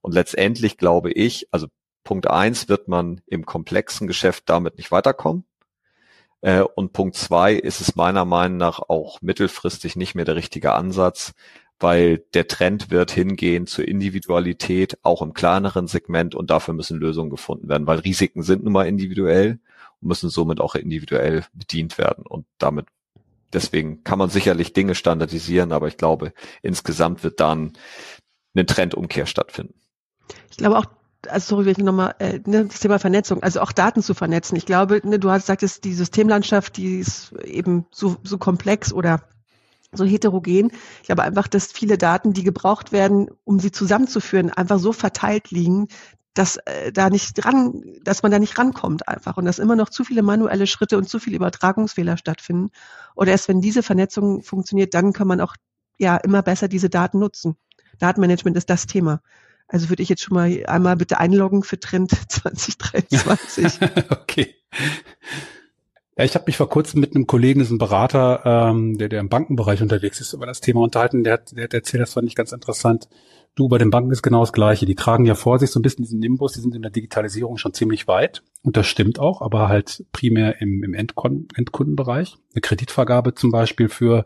[0.01, 1.67] Und letztendlich glaube ich, also
[2.07, 5.43] Punkt eins wird man im komplexen Geschäft damit nicht weiterkommen.
[6.39, 10.71] Äh, und Punkt zwei ist es meiner Meinung nach auch mittelfristig nicht mehr der richtige
[10.71, 11.33] Ansatz,
[11.81, 17.29] weil der Trend wird hingehen zur Individualität, auch im kleineren Segment und dafür müssen Lösungen
[17.29, 19.59] gefunden werden, weil Risiken sind nun mal individuell
[19.99, 22.85] und müssen somit auch individuell bedient werden und damit
[23.51, 27.73] deswegen kann man sicherlich Dinge standardisieren, aber ich glaube, insgesamt wird dann
[28.55, 29.73] eine Trendumkehr stattfinden.
[30.49, 30.85] Ich glaube auch,
[31.27, 34.55] also sorry, ich nochmal, äh, ne, das Thema Vernetzung, also auch Daten zu vernetzen.
[34.55, 39.21] Ich glaube, ne, du hast sagtest, die Systemlandschaft, die ist eben so, so komplex oder
[39.91, 40.71] so heterogen.
[41.01, 45.51] Ich glaube einfach, dass viele Daten, die gebraucht werden, um sie zusammenzuführen, einfach so verteilt
[45.51, 45.87] liegen,
[46.33, 49.89] dass äh, da nicht dran, dass man da nicht rankommt einfach und dass immer noch
[49.89, 52.69] zu viele manuelle Schritte und zu viele Übertragungsfehler stattfinden.
[53.15, 55.55] Oder erst wenn diese Vernetzung funktioniert, dann kann man auch
[55.97, 57.55] ja immer besser diese Daten nutzen.
[57.97, 59.21] Datenmanagement ist das Thema.
[59.67, 63.79] Also würde ich jetzt schon mal einmal bitte einloggen für Trend 2023.
[64.09, 64.55] okay.
[66.17, 69.19] Ja, ich habe mich vor kurzem mit einem Kollegen, ist ein Berater, ähm, der, der
[69.19, 71.23] im Bankenbereich unterwegs ist, über das Thema unterhalten.
[71.23, 73.07] Der hat, der hat erzählt, das fand ich ganz interessant.
[73.53, 74.87] Du, bei den Banken ist genau das Gleiche.
[74.87, 77.57] Die tragen ja vor sich so ein bisschen diesen Nimbus, die sind in der Digitalisierung
[77.57, 78.41] schon ziemlich weit.
[78.63, 82.35] Und das stimmt auch, aber halt primär im, im Endkon Endkundenbereich.
[82.53, 84.25] Eine Kreditvergabe zum Beispiel für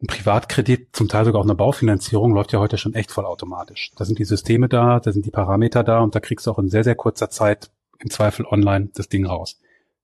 [0.00, 3.90] ein Privatkredit, zum Teil sogar auch eine Baufinanzierung, läuft ja heute schon echt vollautomatisch.
[3.96, 6.58] Da sind die Systeme da, da sind die Parameter da und da kriegst du auch
[6.60, 9.58] in sehr, sehr kurzer Zeit im Zweifel online das Ding raus.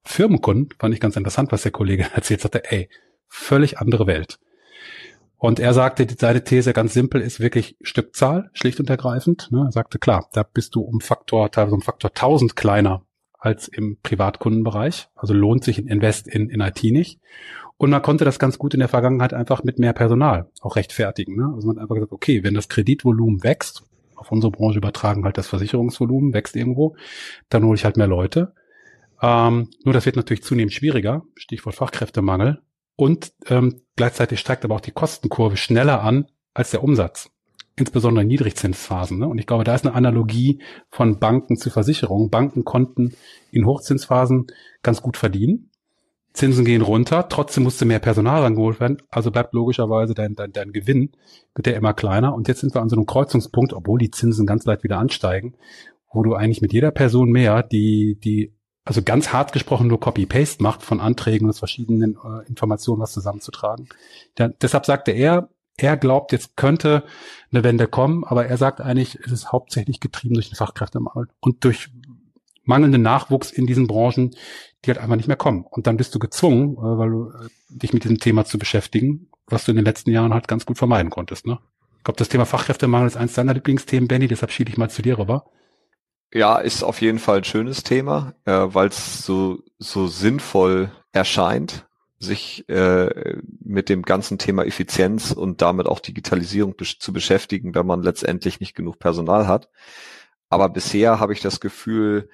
[0.06, 2.88] Firmenkunden fand ich ganz interessant, was der Kollege erzählt hatte, ey,
[3.28, 4.38] völlig andere Welt.
[5.38, 9.48] Und er sagte, seine These ganz simpel ist wirklich Stückzahl, schlicht und ergreifend.
[9.50, 9.64] Ne?
[9.66, 13.02] Er sagte, klar, da bist du um Faktor, teilweise um Faktor 1000 kleiner
[13.38, 15.08] als im Privatkundenbereich.
[15.14, 17.20] Also lohnt sich ein Invest in, in IT nicht.
[17.76, 21.36] Und man konnte das ganz gut in der Vergangenheit einfach mit mehr Personal auch rechtfertigen.
[21.36, 21.52] Ne?
[21.54, 25.36] Also man hat einfach gesagt, okay, wenn das Kreditvolumen wächst, auf unsere Branche übertragen halt
[25.36, 26.96] das Versicherungsvolumen, wächst irgendwo,
[27.50, 28.54] dann hole ich halt mehr Leute.
[29.22, 32.62] Ähm, nur das wird natürlich zunehmend schwieriger, Stichwort Fachkräftemangel.
[32.96, 37.30] Und ähm, gleichzeitig steigt aber auch die Kostenkurve schneller an als der Umsatz.
[37.78, 39.18] Insbesondere in Niedrigzinsphasen.
[39.18, 39.28] Ne?
[39.28, 42.30] Und ich glaube, da ist eine Analogie von Banken zu Versicherungen.
[42.30, 43.14] Banken konnten
[43.50, 44.46] in Hochzinsphasen
[44.82, 45.70] ganz gut verdienen
[46.36, 50.72] Zinsen gehen runter, trotzdem musste mehr Personal rangeholt werden, also bleibt logischerweise dein, dein, dein
[50.72, 51.12] Gewinn,
[51.54, 52.34] wird der immer kleiner.
[52.34, 55.54] Und jetzt sind wir an so einem Kreuzungspunkt, obwohl die Zinsen ganz leicht wieder ansteigen,
[56.12, 58.52] wo du eigentlich mit jeder Person mehr, die, die
[58.86, 63.88] also ganz hart gesprochen nur Copy-Paste macht von Anträgen aus verschiedenen äh, Informationen was zusammenzutragen.
[64.38, 67.02] Der, deshalb sagte er, er glaubt, jetzt könnte
[67.50, 71.64] eine Wende kommen, aber er sagt eigentlich, es ist hauptsächlich getrieben durch den Fachkräftemangel und
[71.64, 71.90] durch
[72.64, 74.30] mangelnden Nachwuchs in diesen Branchen,
[74.84, 75.66] die halt einfach nicht mehr kommen.
[75.68, 79.28] Und dann bist du gezwungen, äh, weil du äh, dich mit diesem Thema zu beschäftigen,
[79.48, 81.44] was du in den letzten Jahren halt ganz gut vermeiden konntest.
[81.44, 81.58] Ne?
[81.98, 85.02] Ich glaube, das Thema Fachkräftemangel ist eins deiner Lieblingsthemen, Benny, deshalb schiebe ich mal zu
[85.02, 85.50] dir rüber.
[86.32, 91.86] Ja, ist auf jeden Fall ein schönes Thema, äh, weil es so, so sinnvoll erscheint,
[92.18, 98.02] sich äh, mit dem ganzen Thema Effizienz und damit auch Digitalisierung zu beschäftigen, wenn man
[98.02, 99.68] letztendlich nicht genug Personal hat.
[100.48, 102.28] Aber bisher habe ich das Gefühl,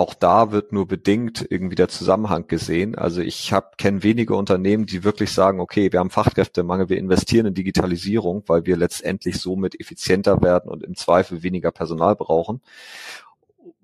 [0.00, 2.96] auch da wird nur bedingt irgendwie der Zusammenhang gesehen.
[2.96, 7.46] Also ich habe kenne wenige Unternehmen, die wirklich sagen, okay, wir haben Fachkräftemangel, wir investieren
[7.46, 12.62] in Digitalisierung, weil wir letztendlich somit effizienter werden und im Zweifel weniger Personal brauchen.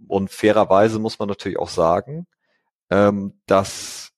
[0.09, 2.27] Und fairerweise muss man natürlich auch sagen,
[2.91, 4.13] ähm, dass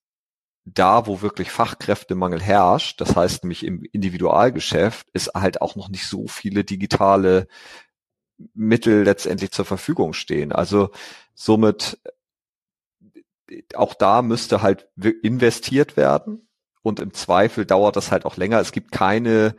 [0.65, 6.07] da, wo wirklich Fachkräftemangel herrscht, das heißt nämlich im Individualgeschäft, ist halt auch noch nicht
[6.07, 7.47] so viele digitale
[8.53, 10.51] Mittel letztendlich zur Verfügung stehen.
[10.51, 10.91] Also
[11.33, 11.99] somit
[13.75, 16.47] auch da müsste halt investiert werden
[16.81, 18.59] und im Zweifel dauert das halt auch länger.
[18.59, 19.55] Es gibt keine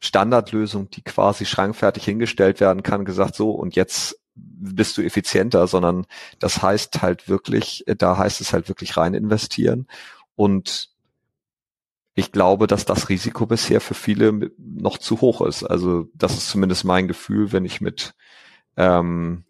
[0.00, 4.20] Standardlösung, die quasi schrankfertig hingestellt werden kann, gesagt so und jetzt
[4.60, 6.06] bist du effizienter, sondern
[6.38, 9.86] das heißt halt wirklich, da heißt es halt wirklich rein investieren
[10.36, 10.90] und
[12.18, 15.62] ich glaube, dass das Risiko bisher für viele noch zu hoch ist.
[15.62, 18.14] Also das ist zumindest mein Gefühl, wenn ich mit,
[18.76, 19.44] ähm,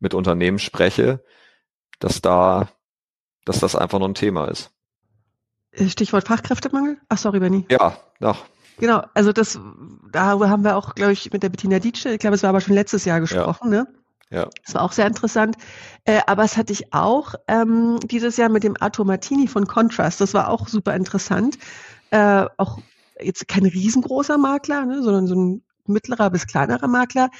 [0.00, 1.22] mit Unternehmen spreche,
[1.98, 2.70] dass da,
[3.44, 4.70] dass das einfach noch ein Thema ist.
[5.72, 6.96] Äh, Stichwort Fachkräftemangel?
[7.10, 7.66] Ach, sorry, Benny.
[7.70, 8.46] Ja, doch.
[8.78, 9.60] Genau, also das,
[10.10, 12.62] darüber haben wir auch, glaube ich, mit der Bettina Dietsche, ich glaube, es war aber
[12.62, 13.82] schon letztes Jahr gesprochen, ja.
[13.82, 13.94] ne?
[14.30, 14.48] Ja.
[14.64, 15.56] Das war auch sehr interessant.
[16.04, 20.20] Äh, aber es hatte ich auch ähm, dieses Jahr mit dem Arthur Martini von Contrast.
[20.20, 21.58] Das war auch super interessant.
[22.10, 22.78] Äh, auch
[23.20, 27.30] jetzt kein riesengroßer Makler, ne, sondern so ein mittlerer bis kleinerer Makler,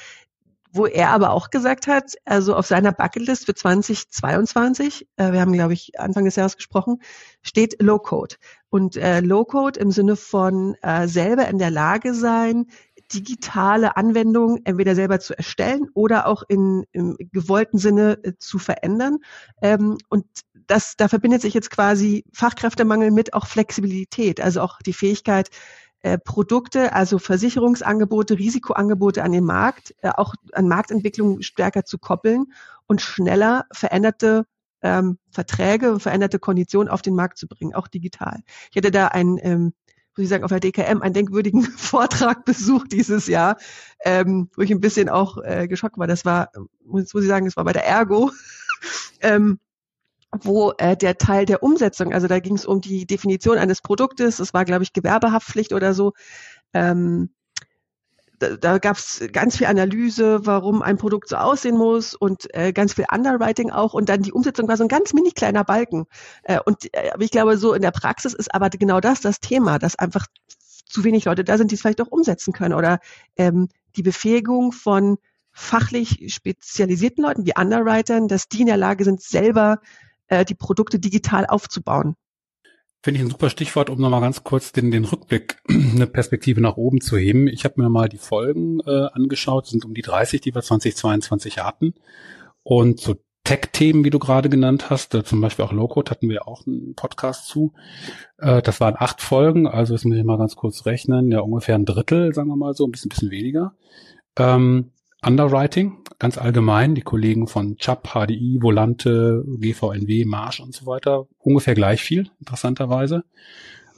[0.75, 5.53] wo er aber auch gesagt hat, also auf seiner Bucketlist für 2022, äh, wir haben,
[5.53, 7.01] glaube ich, Anfang des Jahres gesprochen,
[7.43, 8.35] steht Low Code.
[8.71, 12.67] Und äh, Low Code im Sinne von äh, selber in der Lage sein,
[13.15, 19.19] digitale Anwendungen entweder selber zu erstellen oder auch in, im gewollten Sinne äh, zu verändern.
[19.63, 20.27] Ähm, und
[20.67, 25.51] das, da verbindet sich jetzt quasi Fachkräftemangel mit auch Flexibilität, also auch die Fähigkeit,
[26.03, 32.53] äh, Produkte, also Versicherungsangebote, Risikoangebote an den Markt, äh, auch an Marktentwicklung stärker zu koppeln
[32.87, 34.45] und schneller veränderte
[34.83, 38.41] ähm, Verträge veränderte Konditionen auf den Markt zu bringen, auch digital.
[38.71, 39.73] Ich hatte da ein ähm,
[40.17, 43.57] muss ich sagen, auf der DKM einen denkwürdigen Vortrag besucht dieses Jahr,
[44.05, 46.07] ähm, wo ich ein bisschen auch äh, geschockt war.
[46.07, 46.51] Das war,
[46.85, 48.31] muss, muss ich sagen, das war bei der Ergo.
[49.21, 49.59] ähm,
[50.43, 54.39] wo äh, der Teil der Umsetzung, also da ging es um die Definition eines Produktes,
[54.39, 56.13] das war, glaube ich, Gewerbehaftpflicht oder so,
[56.73, 57.31] ähm,
[58.39, 62.73] da, da gab es ganz viel Analyse, warum ein Produkt so aussehen muss und äh,
[62.73, 66.07] ganz viel Underwriting auch und dann die Umsetzung war so ein ganz mini kleiner Balken.
[66.43, 69.79] Äh, und äh, ich glaube, so in der Praxis ist aber genau das das Thema,
[69.79, 70.27] dass einfach
[70.87, 73.01] zu wenig Leute da sind, die es vielleicht auch umsetzen können oder
[73.37, 75.19] ähm, die Befähigung von
[75.53, 79.81] fachlich spezialisierten Leuten wie Underwritern, dass die in der Lage sind, selber
[80.29, 82.17] äh, die Produkte digital aufzubauen.
[83.05, 86.79] Finde ich ein super Stichwort, um nochmal ganz kurz den, den Rückblick, eine Perspektive nach
[86.79, 87.49] oben zu heben.
[87.49, 91.59] Ich habe mir mal die Folgen äh, angeschaut, sind um die 30, die wir 2022
[91.59, 91.93] hatten.
[92.63, 96.49] Und so Tech-Themen, wie du gerade genannt hast, äh, zum Beispiel auch Low-Code hatten wir
[96.49, 97.75] auch einen Podcast zu.
[98.39, 101.75] Äh, das waren acht Folgen, also das muss ich mal ganz kurz rechnen, ja ungefähr
[101.75, 103.75] ein Drittel, sagen wir mal so, ein bisschen, bisschen weniger.
[104.39, 104.93] Ähm,
[105.25, 111.75] Underwriting, ganz allgemein, die Kollegen von CHAP, HDI, Volante, GVNW, Marsch und so weiter, ungefähr
[111.75, 113.25] gleich viel, interessanterweise.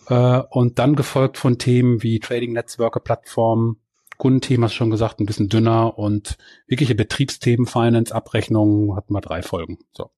[0.08, 3.80] Äh, und dann gefolgt von Themen wie Trading Netzwerke, Plattformen,
[4.18, 9.20] Kundenthemen, hast du schon gesagt, ein bisschen dünner und wirkliche Betriebsthemen, Finance, Abrechnungen, hatten wir
[9.20, 9.78] drei Folgen.
[9.92, 10.10] So.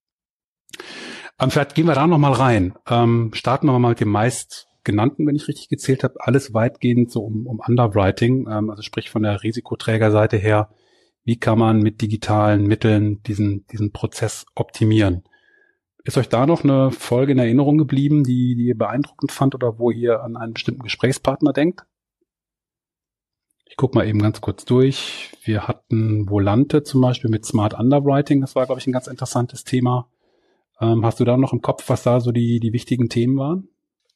[1.40, 2.74] Ähm, vielleicht gehen wir da nochmal rein.
[2.88, 7.10] Ähm, starten wir mal mit dem meist genannten, wenn ich richtig gezählt habe, alles weitgehend
[7.10, 10.70] so um, um Underwriting, ähm, also sprich von der Risikoträgerseite her
[11.28, 15.24] wie kann man mit digitalen Mitteln diesen, diesen Prozess optimieren.
[16.02, 19.78] Ist euch da noch eine Folge in Erinnerung geblieben, die, die ihr beeindruckend fand oder
[19.78, 21.84] wo ihr an einen bestimmten Gesprächspartner denkt?
[23.66, 25.36] Ich guck mal eben ganz kurz durch.
[25.44, 28.40] Wir hatten Volante zum Beispiel mit Smart Underwriting.
[28.40, 30.08] Das war, glaube ich, ein ganz interessantes Thema.
[30.80, 33.68] Ähm, hast du da noch im Kopf, was da so die, die wichtigen Themen waren?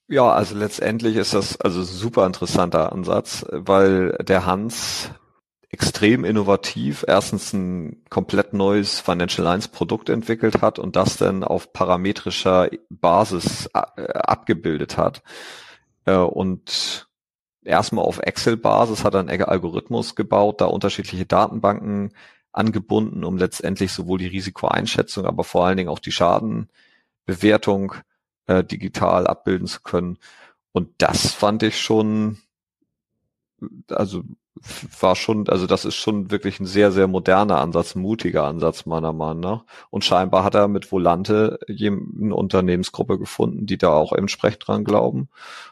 [0.08, 5.10] Ja, also letztendlich ist das also super interessanter Ansatz, weil der Hans
[5.72, 11.72] extrem innovativ erstens ein komplett neues Financial Lines Produkt entwickelt hat und das dann auf
[11.72, 15.22] parametrischer Basis äh, abgebildet hat.
[16.04, 17.08] Äh, und
[17.64, 22.12] erstmal auf Excel-Basis hat er einen Algorithmus gebaut, da unterschiedliche Datenbanken
[22.52, 27.94] angebunden, um letztendlich sowohl die Risikoeinschätzung, aber vor allen Dingen auch die Schadenbewertung
[28.46, 30.18] äh, digital abbilden zu können.
[30.72, 32.38] Und das fand ich schon,
[33.88, 34.22] also
[35.00, 39.12] war schon, also das ist schon wirklich ein sehr, sehr moderner Ansatz, mutiger Ansatz meiner
[39.12, 39.64] Meinung nach.
[39.90, 45.28] Und scheinbar hat er mit Volante eine Unternehmensgruppe gefunden, die da auch entsprechend dran glauben.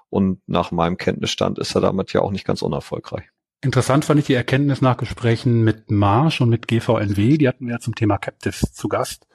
[0.09, 3.25] Und nach meinem Kenntnisstand ist er damit ja auch nicht ganz unerfolgreich.
[3.63, 7.75] Interessant fand ich die Erkenntnis nach Gesprächen mit Marsch und mit GVNW, die hatten wir
[7.75, 9.27] ja zum Thema Captives zu Gast.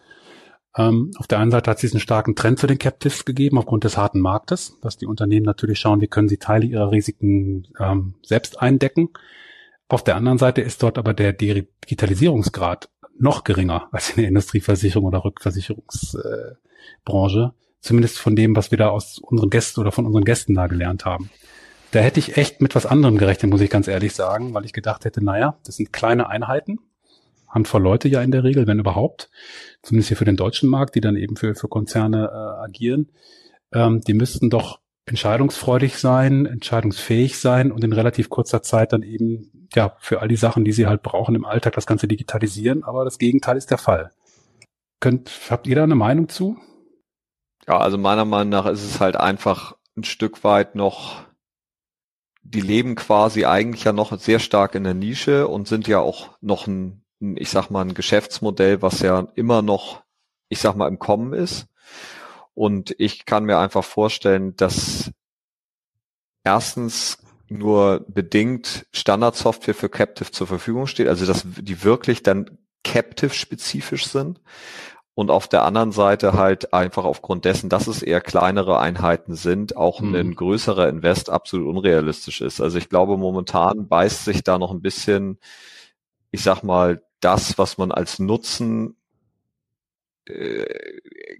[0.77, 3.85] Ähm, auf der einen Seite hat es diesen starken Trend zu den Captives gegeben, aufgrund
[3.85, 8.15] des harten Marktes, dass die Unternehmen natürlich schauen, wie können sie Teile ihrer Risiken ähm,
[8.23, 9.09] selbst eindecken.
[9.87, 15.05] Auf der anderen Seite ist dort aber der Digitalisierungsgrad noch geringer als in der Industrieversicherung
[15.05, 17.39] oder Rückversicherungsbranche.
[17.39, 17.51] Äh,
[17.85, 21.05] Zumindest von dem, was wir da aus unseren Gästen oder von unseren Gästen da gelernt
[21.05, 21.29] haben.
[21.91, 24.73] Da hätte ich echt mit was anderem gerechnet, muss ich ganz ehrlich sagen, weil ich
[24.73, 26.79] gedacht hätte, naja, das sind kleine Einheiten,
[27.55, 29.31] Handvoll Leute ja in der Regel, wenn überhaupt,
[29.81, 33.09] zumindest hier für den deutschen Markt, die dann eben für, für Konzerne äh, agieren.
[33.73, 39.67] Ähm, die müssten doch entscheidungsfreudig sein, entscheidungsfähig sein und in relativ kurzer Zeit dann eben
[39.73, 42.83] ja für all die Sachen, die sie halt brauchen im Alltag, das Ganze digitalisieren.
[42.83, 44.11] Aber das Gegenteil ist der Fall.
[44.99, 46.57] Könnt, habt ihr da eine Meinung zu?
[47.67, 51.23] Ja, also meiner Meinung nach ist es halt einfach ein Stück weit noch,
[52.43, 56.37] die leben quasi eigentlich ja noch sehr stark in der Nische und sind ja auch
[56.41, 60.03] noch ein, ich sag mal, ein Geschäftsmodell, was ja immer noch,
[60.49, 61.67] ich sag mal, im Kommen ist.
[62.53, 65.11] Und ich kann mir einfach vorstellen, dass
[66.43, 74.07] erstens nur bedingt Standardsoftware für Captive zur Verfügung steht, also dass die wirklich dann Captive-spezifisch
[74.07, 74.41] sind.
[75.17, 79.77] Und auf der anderen Seite halt einfach aufgrund dessen, dass es eher kleinere Einheiten sind,
[79.77, 80.13] auch mhm.
[80.13, 82.59] ein größerer Invest absolut unrealistisch ist.
[82.59, 85.39] Also ich glaube, momentan beißt sich da noch ein bisschen,
[86.31, 88.95] ich sag mal, das, was man als Nutzen
[90.27, 90.65] äh,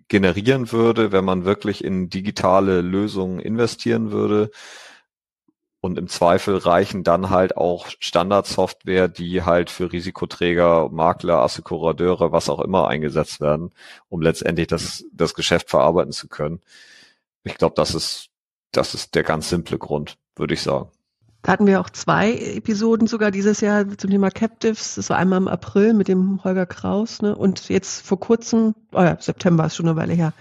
[0.08, 4.52] generieren würde, wenn man wirklich in digitale Lösungen investieren würde.
[5.82, 12.50] Und im Zweifel reichen dann halt auch Standardsoftware, die halt für Risikoträger, Makler, Assekurateure, was
[12.50, 13.72] auch immer eingesetzt werden,
[14.10, 16.62] um letztendlich das, das Geschäft verarbeiten zu können.
[17.44, 18.30] Ich glaube, das ist,
[18.72, 20.90] das ist der ganz simple Grund, würde ich sagen.
[21.46, 24.96] Da hatten wir auch zwei Episoden sogar dieses Jahr zum Thema Captives.
[24.96, 27.36] Das war einmal im April mit dem Holger Kraus ne?
[27.36, 30.34] und jetzt vor kurzem, oh ja, September ist schon eine Weile her,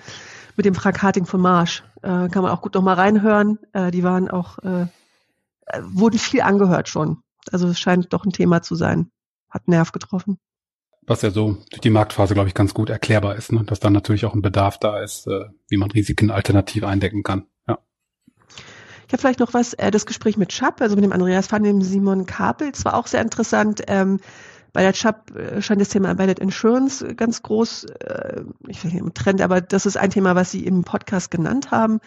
[0.56, 1.84] mit dem Frank Harting von Marsch.
[1.96, 3.58] Äh, kann man auch gut noch mal reinhören.
[3.74, 4.86] Äh, die waren auch, äh,
[5.82, 7.18] wurden viel angehört schon.
[7.52, 9.10] Also es scheint doch ein Thema zu sein.
[9.50, 10.38] Hat Nerv getroffen.
[11.02, 13.62] Was ja so durch die Marktphase, glaube ich, ganz gut erklärbar ist, ne?
[13.64, 17.44] dass dann natürlich auch ein Bedarf da ist, äh, wie man Risiken alternativ eindecken kann.
[19.06, 21.62] Ich habe vielleicht noch was, äh, das Gespräch mit Schapp, also mit dem Andreas Pfann,
[21.62, 23.82] dem Simon Kapel, das war auch sehr interessant.
[23.86, 24.20] Ähm,
[24.72, 29.00] bei der Chubb äh, scheint das Thema Embedded Insurance ganz groß, äh, ich will nicht
[29.00, 32.00] im Trend, aber das ist ein Thema, was Sie im Podcast genannt haben,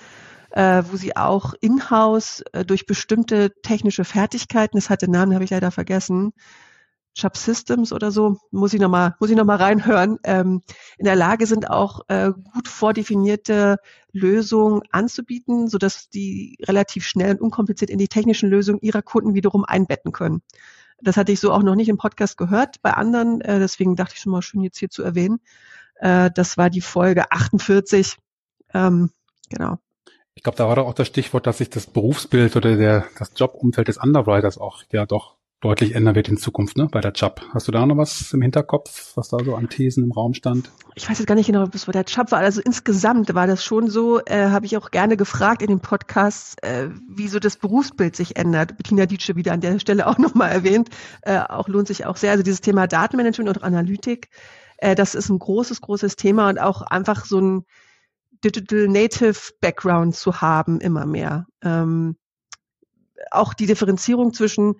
[0.52, 5.46] äh, wo Sie auch in-house äh, durch bestimmte technische Fertigkeiten, das hat den Namen, habe
[5.46, 6.34] ich leider vergessen,
[7.18, 10.62] Chubb Systems oder so, muss ich nochmal, muss ich noch mal reinhören, ähm,
[11.00, 13.78] in der Lage sind auch äh, gut vordefinierte
[14.12, 19.34] Lösungen anzubieten, so dass die relativ schnell und unkompliziert in die technischen Lösungen ihrer Kunden
[19.34, 20.44] wiederum einbetten können.
[21.02, 24.14] Das hatte ich so auch noch nicht im Podcast gehört bei anderen, äh, deswegen dachte
[24.16, 25.40] ich schon mal schön jetzt hier zu erwähnen.
[25.96, 28.18] Äh, das war die Folge 48.
[28.76, 29.10] Ähm,
[29.50, 29.80] genau.
[30.36, 33.32] Ich glaube, da war doch auch das Stichwort, dass sich das Berufsbild oder der, das
[33.36, 37.42] Jobumfeld des Underwriters auch ja doch deutlich ändern wird in Zukunft, ne, bei der Chubb.
[37.52, 40.72] Hast du da noch was im Hinterkopf, was da so an Thesen im Raum stand?
[40.94, 42.40] Ich weiß jetzt gar nicht genau, bis wo der Chubb war.
[42.40, 46.56] Also insgesamt war das schon so, äh, habe ich auch gerne gefragt in den Podcasts,
[46.62, 48.78] äh, wie so das Berufsbild sich ändert.
[48.78, 50.90] Bettina Dietsche wieder an der Stelle auch nochmal erwähnt.
[51.24, 52.32] Äh, auch lohnt sich auch sehr.
[52.32, 54.30] Also dieses Thema Datenmanagement und Analytik,
[54.78, 57.66] äh, das ist ein großes, großes Thema und auch einfach so ein
[58.44, 61.48] Digital Native Background zu haben, immer mehr.
[61.64, 62.16] Ähm,
[63.32, 64.76] auch die Differenzierung zwischen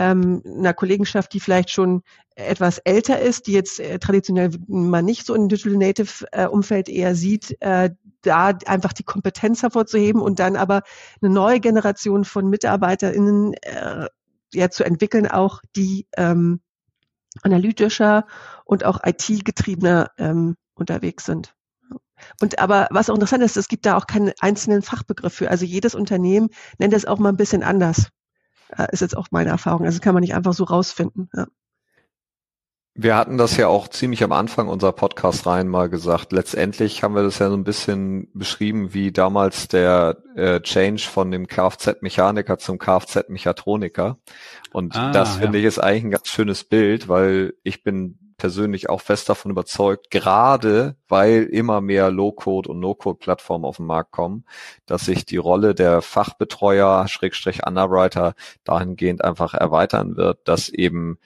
[0.00, 2.02] ähm, einer Kollegenschaft, die vielleicht schon
[2.34, 6.88] etwas älter ist, die jetzt äh, traditionell man nicht so in Digital Native äh, Umfeld
[6.88, 7.90] eher sieht, äh,
[8.22, 10.82] da einfach die Kompetenz hervorzuheben und dann aber
[11.20, 14.08] eine neue Generation von MitarbeiterInnen äh,
[14.54, 16.60] ja zu entwickeln, auch die ähm,
[17.42, 18.26] analytischer
[18.64, 21.54] und auch IT-getriebener ähm, unterwegs sind.
[22.40, 25.50] Und aber was auch interessant ist, es gibt da auch keinen einzelnen Fachbegriff für.
[25.50, 28.08] Also jedes Unternehmen nennt es auch mal ein bisschen anders.
[28.76, 29.84] Äh, ist jetzt auch meine Erfahrung.
[29.86, 31.28] Also kann man nicht einfach so rausfinden.
[31.34, 31.46] Ja.
[32.94, 36.32] Wir hatten das ja auch ziemlich am Anfang unserer Podcast rein mal gesagt.
[36.32, 41.30] Letztendlich haben wir das ja so ein bisschen beschrieben, wie damals der äh, Change von
[41.30, 44.18] dem Kfz-Mechaniker zum Kfz-Mechatroniker.
[44.72, 45.42] Und ah, das ja.
[45.42, 49.50] finde ich ist eigentlich ein ganz schönes Bild, weil ich bin persönlich auch fest davon
[49.50, 54.46] überzeugt, gerade weil immer mehr Low-Code und No-Code-Plattformen auf den Markt kommen,
[54.86, 61.18] dass sich die Rolle der Fachbetreuer, Schrägstrich Underwriter dahingehend einfach erweitern wird, dass eben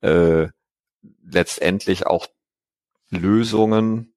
[0.00, 0.46] äh,
[1.28, 2.28] letztendlich auch
[3.10, 4.14] Lösungen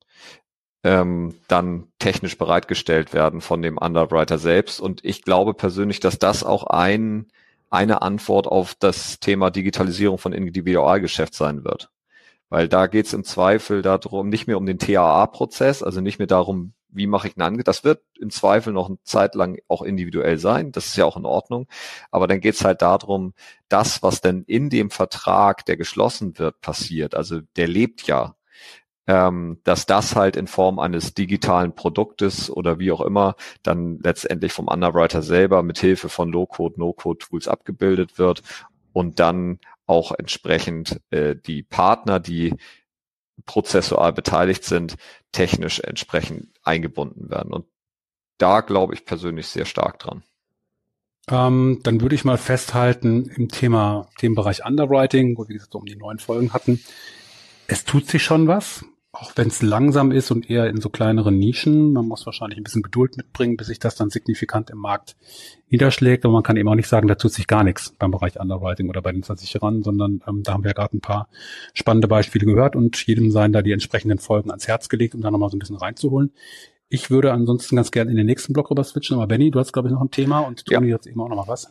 [0.83, 4.79] ähm, dann technisch bereitgestellt werden von dem Underwriter selbst.
[4.79, 7.25] Und ich glaube persönlich, dass das auch ein,
[7.71, 11.89] eine Antwort auf das Thema Digitalisierung von Individualgeschäft sein wird.
[12.49, 16.27] Weil da geht es im Zweifel darum, nicht mehr um den TAA-Prozess, also nicht mehr
[16.27, 17.67] darum, wie mache ich ein Angebot.
[17.67, 20.71] Das wird im Zweifel noch eine Zeit lang auch individuell sein.
[20.71, 21.67] Das ist ja auch in Ordnung.
[22.11, 23.33] Aber dann geht es halt darum,
[23.69, 27.15] das, was denn in dem Vertrag, der geschlossen wird, passiert.
[27.15, 28.35] Also der lebt ja.
[29.05, 34.53] Ähm, dass das halt in Form eines digitalen Produktes oder wie auch immer dann letztendlich
[34.53, 38.43] vom Underwriter selber mit Hilfe von Low-Code, No-Code-Tools abgebildet wird
[38.93, 42.55] und dann auch entsprechend äh, die Partner, die
[43.45, 44.95] prozessual beteiligt sind,
[45.31, 47.51] technisch entsprechend eingebunden werden.
[47.51, 47.65] Und
[48.37, 50.23] da glaube ich persönlich sehr stark dran.
[51.29, 55.95] Ähm, dann würde ich mal festhalten im Thema, Themenbereich Underwriting, wo wir gesagt um die
[55.95, 56.81] neuen Folgen hatten.
[57.67, 61.37] Es tut sich schon was auch wenn es langsam ist und eher in so kleineren
[61.37, 65.15] Nischen, man muss wahrscheinlich ein bisschen Geduld mitbringen, bis sich das dann signifikant im Markt
[65.69, 66.25] niederschlägt.
[66.25, 68.89] Aber man kann eben auch nicht sagen, da tut sich gar nichts beim Bereich Underwriting
[68.89, 71.29] oder bei den Versicherern, sondern ähm, da haben wir ja gerade ein paar
[71.75, 75.29] spannende Beispiele gehört und jedem seien da die entsprechenden Folgen ans Herz gelegt, um da
[75.29, 76.31] nochmal so ein bisschen reinzuholen.
[76.89, 79.73] Ich würde ansonsten ganz gerne in den nächsten Block rüber switchen, aber Benny, du hast,
[79.73, 80.95] glaube ich, noch ein Thema und Toni ja.
[80.95, 81.69] hat eben auch noch mal was.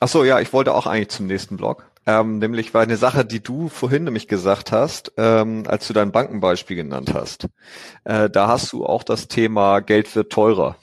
[0.00, 1.91] Ach so, ja, ich wollte auch eigentlich zum nächsten Block.
[2.06, 6.10] Ähm, nämlich war eine Sache, die du vorhin nämlich gesagt hast, ähm, als du dein
[6.12, 7.48] Bankenbeispiel genannt hast.
[8.04, 10.76] Äh, da hast du auch das Thema Geld wird teurer.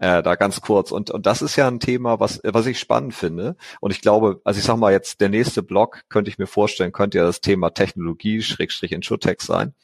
[0.00, 0.92] Äh, da ganz kurz.
[0.92, 3.56] Und, und das ist ja ein Thema, was, was ich spannend finde.
[3.80, 6.90] Und ich glaube, also ich sag mal jetzt, der nächste Block könnte ich mir vorstellen,
[6.90, 9.74] könnte ja das Thema Technologie, Schrägstrich Insurtech sein.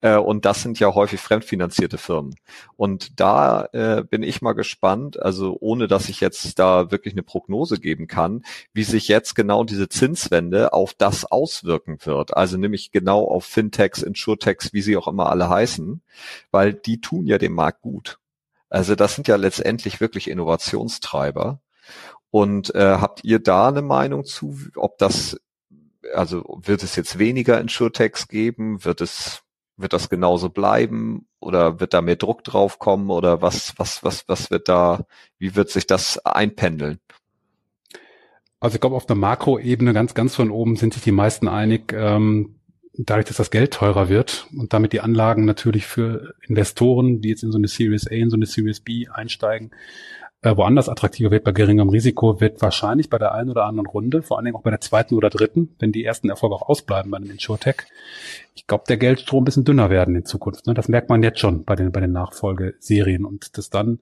[0.00, 2.34] Äh, und das sind ja häufig fremdfinanzierte Firmen.
[2.76, 7.22] Und da äh, bin ich mal gespannt, also ohne dass ich jetzt da wirklich eine
[7.22, 12.34] Prognose geben kann, wie sich jetzt genau diese Zinswende auf das auswirken wird.
[12.34, 16.00] Also nämlich genau auf Fintechs, Insurtechs, wie sie auch immer alle heißen,
[16.50, 18.18] weil die tun ja dem Markt gut.
[18.72, 21.60] Also das sind ja letztendlich wirklich Innovationstreiber.
[22.30, 25.38] Und äh, habt ihr da eine Meinung zu, ob das,
[26.14, 28.82] also wird es jetzt weniger Insurtechs geben?
[28.82, 29.42] Wird es
[29.76, 34.28] wird das genauso bleiben oder wird da mehr Druck drauf kommen oder was, was, was,
[34.28, 35.04] was wird da,
[35.38, 36.98] wie wird sich das einpendeln?
[38.60, 41.92] Also ich glaube, auf der Makroebene ganz, ganz von oben sind sich die meisten einig,
[41.92, 42.60] ähm,
[42.94, 47.42] dadurch, dass das Geld teurer wird und damit die Anlagen natürlich für Investoren, die jetzt
[47.42, 49.70] in so eine Series A, in so eine Series B einsteigen,
[50.42, 54.22] äh, woanders attraktiver wird bei geringem Risiko, wird wahrscheinlich bei der einen oder anderen Runde,
[54.22, 57.10] vor allen Dingen auch bei der zweiten oder dritten, wenn die ersten Erfolge auch ausbleiben
[57.10, 57.76] bei einem Insurtech,
[58.54, 60.66] ich glaube, der Geldstrom ein bisschen dünner werden in Zukunft.
[60.66, 60.74] Ne?
[60.74, 64.00] Das merkt man jetzt schon bei den, bei den Nachfolgeserien und dass dann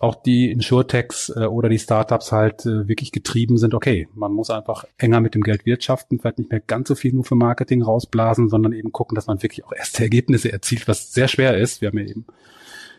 [0.00, 4.50] auch die Insurtechs äh, oder die Startups halt äh, wirklich getrieben sind, okay, man muss
[4.50, 7.82] einfach enger mit dem Geld wirtschaften, vielleicht nicht mehr ganz so viel nur für Marketing
[7.82, 11.80] rausblasen, sondern eben gucken, dass man wirklich auch erste Ergebnisse erzielt, was sehr schwer ist.
[11.80, 12.26] Wir haben ja eben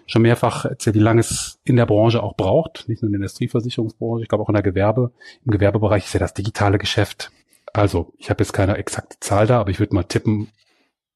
[0.07, 3.19] schon mehrfach erzählt, wie lange es in der Branche auch braucht, nicht nur in der
[3.19, 5.12] Industrieversicherungsbranche, ich glaube auch in der Gewerbe.
[5.45, 7.31] Im Gewerbebereich ist ja das digitale Geschäft.
[7.73, 10.49] Also, ich habe jetzt keine exakte Zahl da, aber ich würde mal tippen,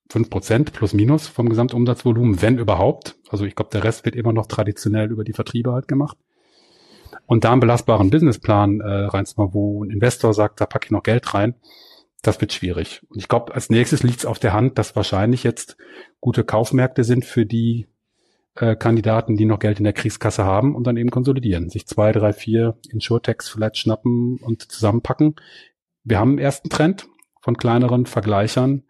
[0.09, 3.15] fünf Prozent plus minus vom Gesamtumsatzvolumen, wenn überhaupt.
[3.29, 6.17] Also ich glaube, der Rest wird immer noch traditionell über die Vertriebe halt gemacht.
[7.25, 11.03] Und da einen belastbaren Businessplan äh, reinzumachen, wo ein Investor sagt, da packe ich noch
[11.03, 11.55] Geld rein,
[12.21, 13.01] das wird schwierig.
[13.09, 15.77] Und ich glaube, als nächstes liegt es auf der Hand, dass wahrscheinlich jetzt
[16.19, 17.87] gute Kaufmärkte sind für die
[18.55, 22.11] äh, Kandidaten, die noch Geld in der Kriegskasse haben und dann eben konsolidieren, sich zwei,
[22.11, 25.35] drei, vier Insurtechs vielleicht schnappen und zusammenpacken.
[26.03, 27.07] Wir haben einen ersten Trend
[27.41, 28.83] von kleineren Vergleichern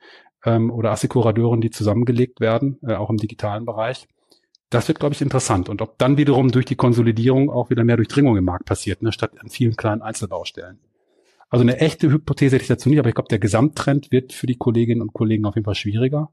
[0.46, 4.08] ähm, oder Assekurateuren, die zusammengelegt werden, äh, auch im digitalen Bereich.
[4.70, 5.70] Das wird, glaube ich, interessant.
[5.70, 9.12] Und ob dann wiederum durch die Konsolidierung auch wieder mehr Durchdringung im Markt passiert, ne,
[9.12, 10.80] statt an vielen kleinen Einzelbaustellen.
[11.50, 14.48] Also eine echte Hypothese hätte ich dazu nicht, aber ich glaube, der Gesamttrend wird für
[14.48, 16.32] die Kolleginnen und Kollegen auf jeden Fall schwieriger.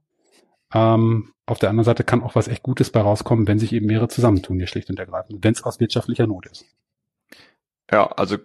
[0.73, 3.87] Ähm, auf der anderen Seite kann auch was echt Gutes bei rauskommen, wenn sich eben
[3.87, 6.65] mehrere zusammentun, hier schlicht und ergreifend, wenn es aus wirtschaftlicher Not ist.
[7.91, 8.39] Ja, also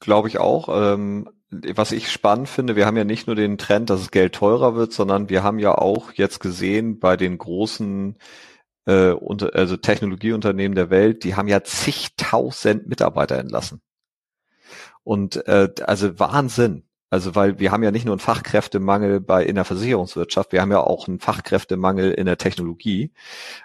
[0.00, 0.68] glaube ich auch.
[0.72, 1.28] Ähm,
[1.74, 4.74] was ich spannend finde, wir haben ja nicht nur den Trend, dass es Geld teurer
[4.74, 8.16] wird, sondern wir haben ja auch jetzt gesehen bei den großen
[8.86, 13.80] äh, unter, also Technologieunternehmen der Welt, die haben ja zigtausend Mitarbeiter entlassen.
[15.04, 16.84] Und äh, also Wahnsinn.
[17.12, 20.72] Also weil wir haben ja nicht nur einen Fachkräftemangel bei in der Versicherungswirtschaft, wir haben
[20.72, 23.12] ja auch einen Fachkräftemangel in der Technologie.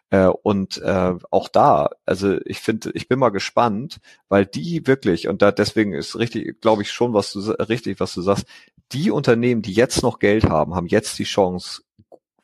[0.09, 5.29] Äh, und äh, auch da, also ich finde, ich bin mal gespannt, weil die wirklich,
[5.29, 8.45] und da deswegen ist richtig, glaube ich schon, was du richtig, was du sagst,
[8.91, 11.83] die Unternehmen, die jetzt noch Geld haben, haben jetzt die Chance,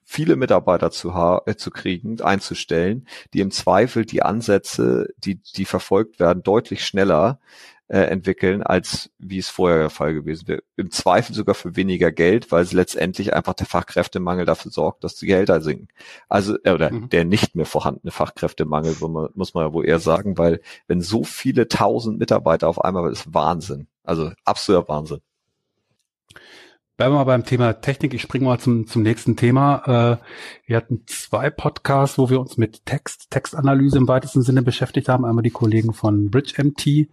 [0.05, 5.65] viele Mitarbeiter zu, ha äh, zu kriegen, einzustellen, die im Zweifel die Ansätze, die, die
[5.65, 7.41] verfolgt werden, deutlich schneller
[7.93, 10.63] äh, entwickeln, als wie es vorher der Fall gewesen wäre.
[10.77, 15.15] Im Zweifel sogar für weniger Geld, weil es letztendlich einfach der Fachkräftemangel dafür sorgt, dass
[15.15, 15.89] die Gehälter sinken.
[16.27, 17.09] Also, äh, oder mhm.
[17.09, 21.23] der nicht mehr vorhandene Fachkräftemangel, man, muss man ja wohl eher sagen, weil wenn so
[21.23, 23.85] viele tausend Mitarbeiter auf einmal, ist Wahnsinn.
[24.03, 25.19] Also absoluter Wahnsinn.
[26.97, 28.15] Bleiben wir mal beim Thema Technik.
[28.15, 29.83] Ich springe mal zum, zum nächsten Thema.
[29.85, 35.09] Äh, wir hatten zwei Podcasts, wo wir uns mit Text, Textanalyse im weitesten Sinne beschäftigt
[35.09, 35.25] haben.
[35.25, 37.09] Einmal die Kollegen von BridgeMT,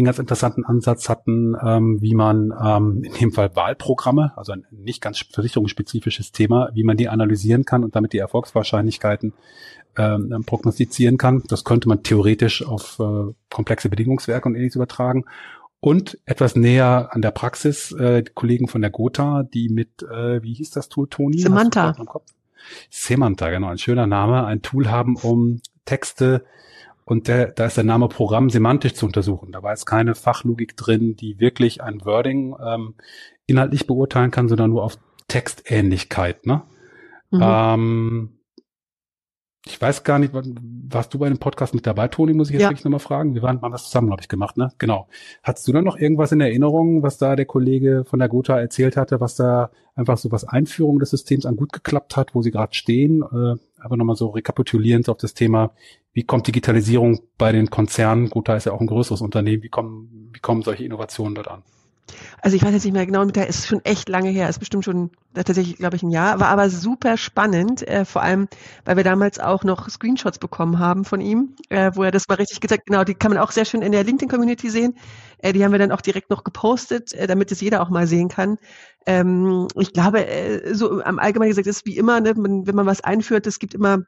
[0.00, 4.64] einen ganz interessanten Ansatz hatten, ähm, wie man ähm, in dem Fall Wahlprogramme, also ein
[4.70, 9.34] nicht ganz versicherungsspezifisches Thema, wie man die analysieren kann und damit die Erfolgswahrscheinlichkeiten
[9.98, 11.42] ähm, prognostizieren kann.
[11.48, 15.26] Das könnte man theoretisch auf äh, komplexe Bedingungswerke und ähnliches übertragen
[15.80, 20.54] und etwas näher an der Praxis äh, Kollegen von der Gotha, die mit, äh, wie
[20.54, 21.40] hieß das Tool, Toni?
[21.40, 21.94] Semanta.
[22.88, 26.44] Semanta, genau, ein schöner Name, ein Tool haben, um Texte
[27.12, 29.52] und der, da ist der Name Programm semantisch zu untersuchen.
[29.52, 32.94] Da war jetzt keine Fachlogik drin, die wirklich ein Wording ähm,
[33.46, 34.96] inhaltlich beurteilen kann, sondern nur auf
[35.28, 36.46] Textähnlichkeit.
[36.46, 36.62] Ne?
[37.30, 37.40] Mhm.
[37.42, 38.30] Ähm,
[39.64, 42.62] ich weiß gar nicht, warst du bei dem Podcast mit dabei, Toni, muss ich jetzt
[42.62, 42.70] ja.
[42.70, 43.34] wirklich nochmal fragen?
[43.34, 44.72] Wir waren mal das zusammen, glaube ich, gemacht, ne?
[44.78, 45.06] Genau.
[45.42, 48.96] Hattest du da noch irgendwas in Erinnerung, was da der Kollege von der Gotha erzählt
[48.96, 52.50] hatte, was da einfach so was Einführung des Systems an gut geklappt hat, wo sie
[52.50, 53.22] gerade stehen?
[53.22, 55.70] Äh, aber nochmal so rekapitulierend auf das Thema,
[56.12, 58.30] wie kommt Digitalisierung bei den Konzernen?
[58.30, 59.62] Gotha ist ja auch ein größeres Unternehmen.
[59.62, 61.62] Wie kommen, wie kommen solche Innovationen dort an?
[62.40, 64.84] Also ich weiß jetzt nicht mehr genau, der ist schon echt lange her, ist bestimmt
[64.84, 68.48] schon tatsächlich, glaube ich, ein Jahr, war aber super spannend, äh, vor allem,
[68.84, 72.34] weil wir damals auch noch Screenshots bekommen haben von ihm, äh, wo er das mal
[72.34, 74.94] richtig gezeigt, genau, die kann man auch sehr schön in der LinkedIn-Community sehen.
[75.38, 78.06] Äh, die haben wir dann auch direkt noch gepostet, äh, damit es jeder auch mal
[78.06, 78.58] sehen kann.
[79.06, 82.86] Ähm, ich glaube, äh, so am Allgemeinen gesagt, ist wie immer, ne, man, wenn man
[82.86, 83.98] was einführt, es gibt immer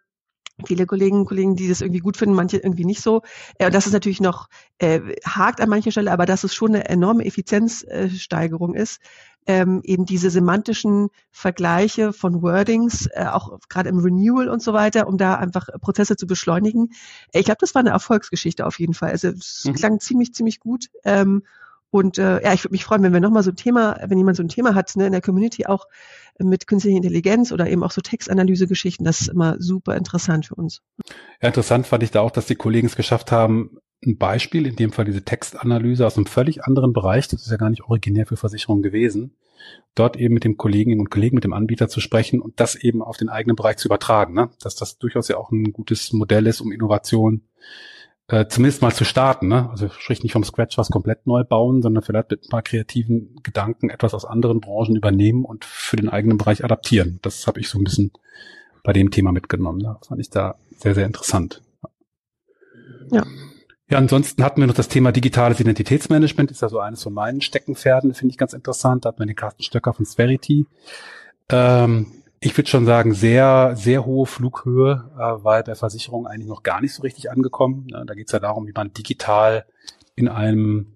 [0.65, 3.23] viele Kollegen und Kollegen, die das irgendwie gut finden, manche irgendwie nicht so.
[3.59, 4.49] Äh, und das ist natürlich noch
[4.79, 9.01] äh, hakt an mancher Stelle, aber dass es schon eine enorme Effizienzsteigerung ist.
[9.47, 15.07] Ähm, eben diese semantischen Vergleiche von Wordings, äh, auch gerade im Renewal und so weiter,
[15.07, 16.93] um da einfach Prozesse zu beschleunigen.
[17.33, 19.11] Ich glaube, das war eine Erfolgsgeschichte auf jeden Fall.
[19.11, 19.75] Also es mhm.
[19.75, 20.87] klang ziemlich, ziemlich gut.
[21.05, 21.43] Ähm,
[21.95, 24.37] und äh, ja, ich würde mich freuen, wenn wir nochmal so ein Thema, wenn jemand
[24.37, 25.87] so ein Thema hat, ne, in der Community auch
[26.41, 29.05] mit künstlicher Intelligenz oder eben auch so Textanalyse-Geschichten.
[29.05, 30.83] Das ist immer super interessant für uns.
[31.41, 34.75] Ja, interessant fand ich da auch, dass die Kollegen es geschafft haben, ein Beispiel, in
[34.75, 38.27] dem Fall diese Textanalyse aus einem völlig anderen Bereich, das ist ja gar nicht originär
[38.27, 39.37] für Versicherungen gewesen,
[39.95, 43.03] dort eben mit dem Kollegen und Kollegen, mit dem Anbieter zu sprechen und das eben
[43.03, 44.51] auf den eigenen Bereich zu übertragen, ne?
[44.61, 47.43] dass das durchaus ja auch ein gutes Modell ist, um Innovation
[48.29, 49.49] äh, zumindest mal zu starten.
[49.49, 49.69] Ne?
[49.71, 53.37] Also sprich nicht vom Scratch was komplett neu bauen, sondern vielleicht mit ein paar kreativen
[53.43, 57.19] Gedanken etwas aus anderen Branchen übernehmen und für den eigenen Bereich adaptieren.
[57.23, 58.13] Das habe ich so ein bisschen
[58.83, 59.79] bei dem Thema mitgenommen.
[59.79, 59.97] Ne?
[59.99, 61.63] Das fand ich da sehr, sehr interessant.
[63.11, 63.25] Ja.
[63.91, 67.43] Ja, ansonsten hatten wir noch das Thema digitales Identitätsmanagement, ist ja so eines von meinen
[67.43, 69.05] Steckenpferden, finde ich ganz interessant.
[69.05, 70.67] Da hat man den Carsten Stöcker von Sverity.
[71.51, 72.07] Ähm,
[72.45, 76.83] ich würde schon sagen, sehr, sehr hohe Flughöhe, äh, weil bei Versicherungen eigentlich noch gar
[76.83, 77.87] nicht so richtig angekommen.
[77.91, 78.05] Ne?
[78.07, 79.65] Da geht es ja darum, wie man digital
[80.15, 80.93] in einem,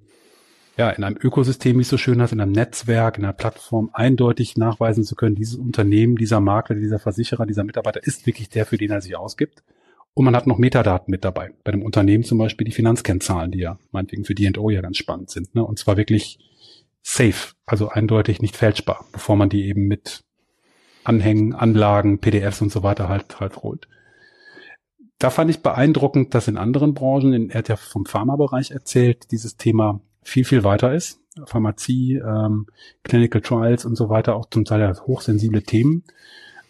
[0.77, 3.89] ja, in einem Ökosystem, wie es so schön heißt, in einem Netzwerk, in einer Plattform
[3.95, 8.67] eindeutig nachweisen zu können, dieses Unternehmen, dieser Makler, dieser Versicherer, dieser Mitarbeiter ist wirklich der,
[8.67, 9.65] für den er sich ausgibt.
[10.13, 11.53] Und man hat noch Metadaten mit dabei.
[11.65, 15.31] Bei dem Unternehmen zum Beispiel die Finanzkennzahlen, die ja meinetwegen für D&O ja ganz spannend
[15.31, 15.55] sind.
[15.55, 15.65] Ne?
[15.65, 16.41] Und zwar wirklich
[17.03, 20.25] safe, also eindeutig nicht fälschbar, bevor man die eben mit
[21.09, 23.89] Anhängen, Anlagen, PDFs und so weiter halt, halt holt.
[25.19, 29.31] Da fand ich beeindruckend, dass in anderen Branchen, in, er hat ja vom Pharmabereich erzählt,
[29.33, 31.21] dieses Thema viel, viel weiter ist.
[31.47, 32.67] Pharmazie, ähm,
[33.05, 36.05] Clinical Trials und so weiter, auch zum Teil ja hochsensible Themen.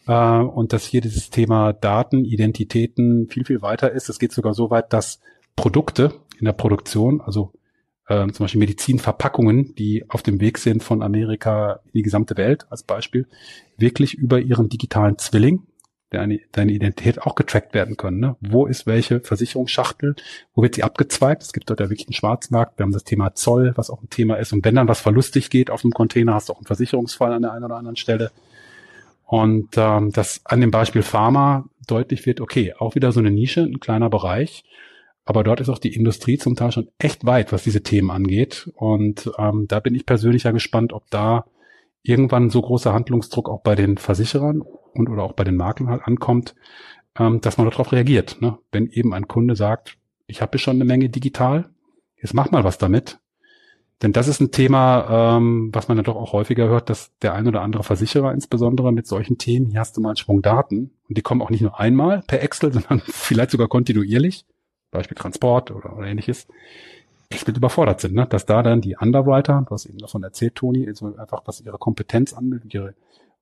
[0.07, 4.09] Äh, und dass hier dieses Thema Daten, Identitäten viel, viel weiter ist.
[4.09, 5.21] Es geht sogar so weit, dass
[5.57, 7.53] Produkte in der Produktion, also
[8.09, 12.67] äh, zum Beispiel Medizinverpackungen, die auf dem Weg sind von Amerika in die gesamte Welt
[12.71, 13.27] als Beispiel,
[13.77, 15.67] wirklich über ihren digitalen Zwilling,
[16.11, 18.19] deine, deine Identität auch getrackt werden können.
[18.19, 18.37] Ne?
[18.41, 20.17] Wo ist welche Versicherungsschachtel?
[20.55, 21.43] Wo wird sie abgezweigt?
[21.43, 22.79] Es gibt dort ja wirklich einen Schwarzmarkt.
[22.79, 24.53] Wir haben das Thema Zoll, was auch ein Thema ist.
[24.53, 27.43] Und wenn dann was verlustig geht auf einem Container, hast du auch einen Versicherungsfall an
[27.43, 28.31] der einen oder anderen Stelle.
[29.27, 33.61] Und ähm, dass an dem Beispiel Pharma deutlich wird, okay, auch wieder so eine Nische,
[33.63, 34.65] ein kleiner Bereich,
[35.29, 38.71] Aber dort ist auch die Industrie zum Teil schon echt weit, was diese Themen angeht.
[38.77, 41.45] Und ähm, da bin ich persönlich ja gespannt, ob da
[42.03, 46.01] irgendwann so großer Handlungsdruck auch bei den Versicherern und oder auch bei den Maklern halt
[46.07, 46.55] ankommt,
[47.19, 48.41] ähm, dass man darauf reagiert.
[48.41, 48.57] Ne?
[48.73, 49.99] Wenn eben ein Kunde sagt,
[50.29, 51.69] ich habe schon eine Menge digital,
[52.17, 53.19] jetzt mach mal was damit.
[54.01, 57.35] Denn das ist ein Thema, ähm, was man ja doch auch häufiger hört, dass der
[57.35, 60.93] ein oder andere Versicherer insbesondere mit solchen Themen, hier hast du mal einen Schwung Daten
[61.07, 64.47] und die kommen auch nicht nur einmal per Excel, sondern vielleicht sogar kontinuierlich,
[64.91, 66.47] Beispiel Transport oder, oder ähnliches,
[67.31, 68.27] echt mit überfordert sind, ne?
[68.27, 71.79] dass da dann die Underwriter, du hast eben davon erzählt, Toni, also einfach was ihre
[71.79, 72.95] Kompetenz angeht, ihre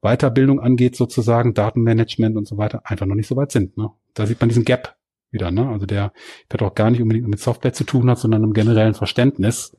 [0.03, 3.76] Weiterbildung angeht sozusagen, Datenmanagement und so weiter, einfach noch nicht so weit sind.
[3.76, 3.90] Ne?
[4.14, 4.97] Da sieht man diesen Gap
[5.30, 5.68] wieder, ne?
[5.68, 6.12] Also der
[6.49, 9.76] wird auch gar nicht unbedingt mit Software zu tun hat, sondern einem generellen Verständnis,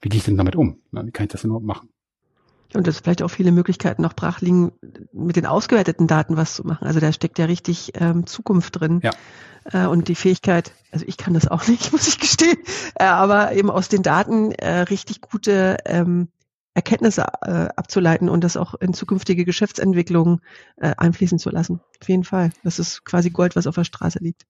[0.00, 0.80] wie gehe ich denn damit um?
[0.90, 1.88] Wie kann ich das denn überhaupt machen?
[2.74, 4.72] Und dass vielleicht auch viele Möglichkeiten noch brach liegen,
[5.12, 6.86] mit den ausgewerteten Daten was zu machen.
[6.86, 9.00] Also da steckt ja richtig ähm, Zukunft drin.
[9.02, 9.12] Ja.
[9.72, 12.58] Äh, und die Fähigkeit, also ich kann das auch nicht, muss ich gestehen,
[12.96, 16.28] äh, aber eben aus den Daten äh, richtig gute ähm,
[16.74, 20.40] Erkenntnisse äh, abzuleiten und das auch in zukünftige Geschäftsentwicklungen
[20.76, 21.80] äh, einfließen zu lassen.
[22.02, 22.50] Auf jeden Fall.
[22.64, 24.44] Das ist quasi Gold, was auf der Straße liegt.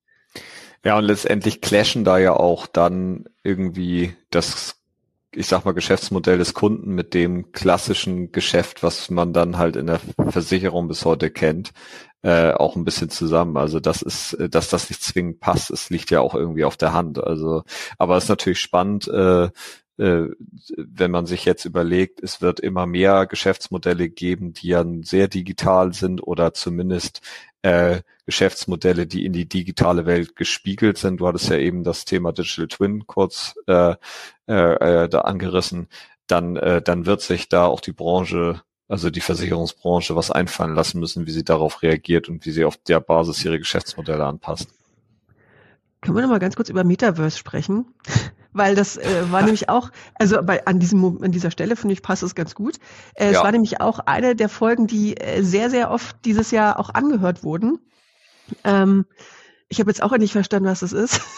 [0.84, 4.76] Ja, und letztendlich clashen da ja auch dann irgendwie das
[5.36, 9.86] ich sag mal, Geschäftsmodell des Kunden mit dem klassischen Geschäft, was man dann halt in
[9.86, 11.72] der Versicherung bis heute kennt,
[12.22, 13.56] äh, auch ein bisschen zusammen.
[13.56, 16.76] Also das ist, äh, dass das nicht zwingend passt, es liegt ja auch irgendwie auf
[16.76, 17.22] der Hand.
[17.22, 17.64] Also,
[17.98, 19.50] aber es ist natürlich spannend, äh,
[19.98, 25.94] wenn man sich jetzt überlegt, es wird immer mehr Geschäftsmodelle geben, die ja sehr digital
[25.94, 27.22] sind oder zumindest
[27.62, 31.20] äh, Geschäftsmodelle, die in die digitale Welt gespiegelt sind.
[31.20, 33.94] Du hattest ja eben das Thema Digital Twin kurz äh,
[34.48, 35.88] äh, äh, da angerissen.
[36.26, 41.00] Dann, äh, dann wird sich da auch die Branche, also die Versicherungsbranche, was einfallen lassen
[41.00, 44.68] müssen, wie sie darauf reagiert und wie sie auf der Basis ihre Geschäftsmodelle anpasst.
[46.02, 47.86] Können wir noch mal ganz kurz über Metaverse sprechen?
[48.56, 52.02] Weil das äh, war nämlich auch, also bei an diesem an dieser Stelle finde ich
[52.02, 52.76] passt es ganz gut.
[53.14, 53.30] Äh, ja.
[53.32, 56.90] Es war nämlich auch eine der Folgen, die äh, sehr sehr oft dieses Jahr auch
[56.90, 57.78] angehört wurden.
[58.64, 59.06] Ähm,
[59.68, 61.20] ich habe jetzt auch nicht verstanden, was das ist.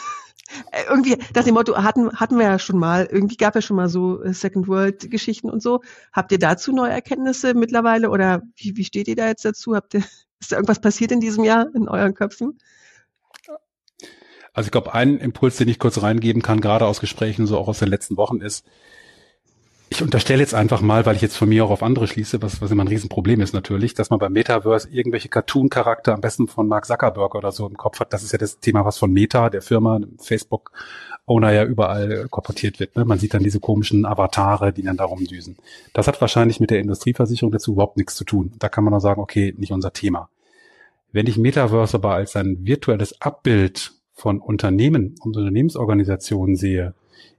[0.73, 3.05] Äh, irgendwie nach dem Motto hatten hatten wir ja schon mal.
[3.05, 5.83] Irgendwie gab ja schon mal so äh, Second World Geschichten und so.
[6.11, 9.77] Habt ihr dazu neue Erkenntnisse mittlerweile oder wie, wie steht ihr da jetzt dazu?
[9.77, 10.03] Habt ihr
[10.41, 12.59] ist da irgendwas passiert in diesem Jahr in euren Köpfen?
[14.59, 17.69] Also ich glaube, ein Impuls, den ich kurz reingeben kann, gerade aus Gesprächen, so auch
[17.69, 18.67] aus den letzten Wochen, ist,
[19.89, 22.61] ich unterstelle jetzt einfach mal, weil ich jetzt von mir auch auf andere schließe, was,
[22.61, 26.67] was immer ein Riesenproblem ist natürlich, dass man beim Metaverse irgendwelche Cartoon-Charakter am besten von
[26.67, 28.13] Mark Zuckerberg oder so im Kopf hat.
[28.13, 32.97] Das ist ja das Thema, was von Meta, der Firma, Facebook-Owner ja überall korportiert wird.
[32.97, 33.05] Ne?
[33.05, 35.57] Man sieht dann diese komischen Avatare, die dann darum düsen.
[35.93, 38.55] Das hat wahrscheinlich mit der Industrieversicherung dazu überhaupt nichts zu tun.
[38.59, 40.31] Da kann man auch sagen, okay, nicht unser Thema.
[41.13, 46.95] Wenn ich Metaverse aber als ein virtuelles Abbild von Unternehmen und Unternehmensorganisationen sehe,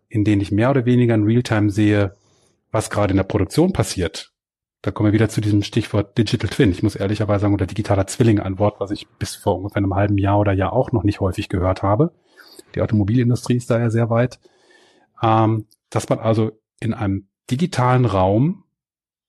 [0.07, 2.13] in denen ich mehr oder weniger in Realtime sehe,
[2.71, 4.31] was gerade in der Produktion passiert,
[4.81, 6.71] da kommen wir wieder zu diesem Stichwort Digital Twin.
[6.71, 9.93] Ich muss ehrlicherweise sagen, oder digitaler Zwilling, ein Wort, was ich bis vor ungefähr einem
[9.93, 12.13] halben Jahr oder Jahr auch noch nicht häufig gehört habe.
[12.75, 14.39] Die Automobilindustrie ist da ja sehr weit.
[15.21, 18.63] Ähm, dass man also in einem digitalen Raum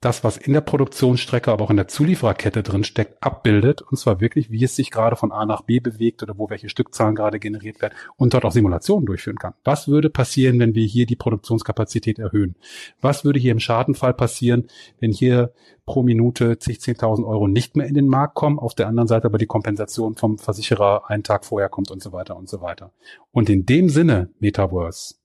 [0.01, 3.83] das, was in der Produktionsstrecke, aber auch in der Zuliefererkette drin steckt, abbildet.
[3.83, 6.71] Und zwar wirklich, wie es sich gerade von A nach B bewegt oder wo welche
[6.71, 9.53] Stückzahlen gerade generiert werden und dort auch Simulationen durchführen kann.
[9.63, 12.57] Was würde passieren, wenn wir hier die Produktionskapazität erhöhen?
[13.03, 14.69] Was würde hier im Schadenfall passieren,
[15.01, 15.53] wenn hier
[15.85, 19.27] pro Minute zig, 10.000 Euro nicht mehr in den Markt kommen, auf der anderen Seite
[19.27, 22.93] aber die Kompensation vom Versicherer einen Tag vorher kommt und so weiter und so weiter.
[23.33, 25.17] Und in dem Sinne, Metaverse,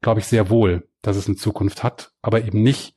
[0.00, 2.96] glaube ich sehr wohl, dass es eine Zukunft hat, aber eben nicht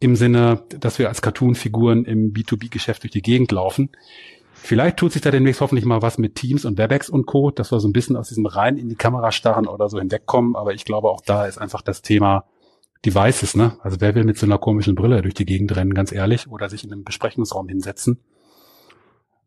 [0.00, 3.90] im Sinne, dass wir als Cartoon-Figuren im B2B-Geschäft durch die Gegend laufen.
[4.54, 7.72] Vielleicht tut sich da demnächst hoffentlich mal was mit Teams und Webex und Co., dass
[7.72, 10.56] wir so ein bisschen aus diesem rein in die Kamera starren oder so hinwegkommen.
[10.56, 12.44] Aber ich glaube, auch da ist einfach das Thema
[13.04, 13.76] Devices, ne?
[13.82, 16.68] Also wer will mit so einer komischen Brille durch die Gegend rennen, ganz ehrlich, oder
[16.68, 18.20] sich in einem Besprechungsraum hinsetzen?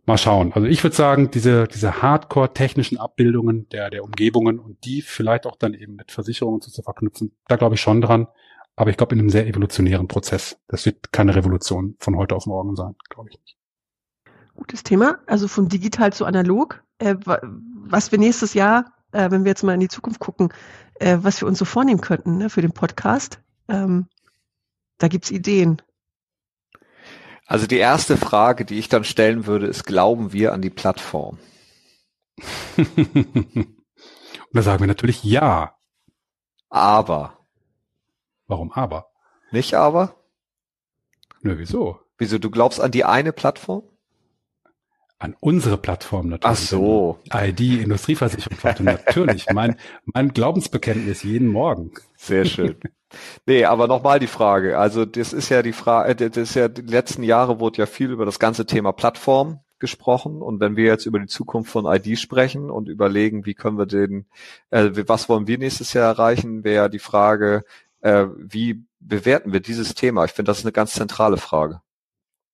[0.05, 0.51] Mal schauen.
[0.53, 5.57] Also ich würde sagen, diese, diese hardcore-technischen Abbildungen der, der Umgebungen und die vielleicht auch
[5.57, 8.27] dann eben mit Versicherungen zu, zu verknüpfen, da glaube ich schon dran.
[8.81, 10.57] Aber ich glaube, in einem sehr evolutionären Prozess.
[10.67, 13.55] Das wird keine Revolution von heute auf morgen sein, glaube ich nicht.
[14.55, 15.19] Gutes Thema.
[15.27, 16.83] Also von digital zu analog.
[16.97, 20.51] Äh, was wir nächstes Jahr, äh, wenn wir jetzt mal in die Zukunft gucken,
[20.95, 23.39] äh, was wir uns so vornehmen könnten ne, für den Podcast.
[23.67, 24.07] Ähm,
[24.97, 25.79] da gibt's Ideen.
[27.45, 31.37] Also die erste Frage, die ich dann stellen würde, ist, glauben wir an die Plattform?
[32.77, 33.75] Und
[34.53, 35.75] da sagen wir natürlich ja.
[36.71, 37.40] Aber.
[38.51, 39.07] Warum aber?
[39.51, 40.13] Nicht aber?
[41.41, 42.01] Nö, wieso?
[42.17, 42.37] Wieso?
[42.37, 43.83] Du glaubst an die eine Plattform?
[45.19, 46.59] An unsere Plattform natürlich.
[46.59, 47.19] Ach so.
[47.33, 48.83] ID, Industrieversicherung.
[48.83, 49.49] natürlich.
[49.53, 51.93] Mein, mein Glaubensbekenntnis jeden Morgen.
[52.17, 52.75] Sehr schön.
[53.45, 54.77] Nee, aber nochmal die Frage.
[54.77, 57.85] Also das ist ja die Frage, äh, das ist ja die letzten Jahre wurde ja
[57.85, 60.41] viel über das ganze Thema Plattform gesprochen.
[60.41, 63.85] Und wenn wir jetzt über die Zukunft von ID sprechen und überlegen, wie können wir
[63.85, 64.25] den,
[64.71, 67.63] äh, was wollen wir nächstes Jahr erreichen, wäre die Frage,
[68.01, 70.25] äh, wie bewerten wir dieses Thema?
[70.25, 71.81] Ich finde, das ist eine ganz zentrale Frage.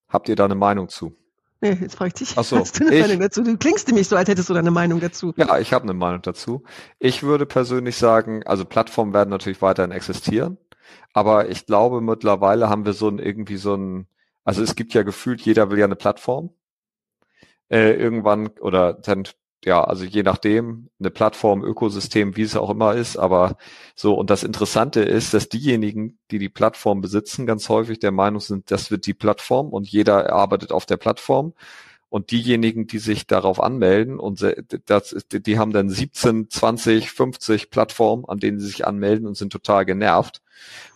[0.07, 1.17] Habt ihr da eine Meinung zu?
[1.59, 2.37] Nee, jetzt frage ich dich.
[2.37, 3.43] Ach so, Hast du eine ich, Meinung dazu?
[3.43, 5.33] Du klingst nämlich so, als hättest du da eine Meinung dazu.
[5.37, 6.63] Ja, ich habe eine Meinung dazu.
[6.99, 10.57] Ich würde persönlich sagen, also Plattformen werden natürlich weiterhin existieren,
[11.13, 14.07] aber ich glaube mittlerweile haben wir so ein irgendwie so ein,
[14.43, 16.51] also es gibt ja gefühlt, jeder will ja eine Plattform.
[17.69, 19.27] Äh, irgendwann oder dann
[19.65, 23.57] ja, also je nachdem, eine Plattform, Ökosystem, wie es auch immer ist, aber
[23.95, 28.39] so, und das Interessante ist, dass diejenigen, die die Plattform besitzen, ganz häufig der Meinung
[28.39, 31.53] sind, das wird die Plattform und jeder arbeitet auf der Plattform.
[32.09, 34.41] Und diejenigen, die sich darauf anmelden und
[34.85, 39.51] das, die haben dann 17, 20, 50 Plattformen, an denen sie sich anmelden und sind
[39.51, 40.41] total genervt.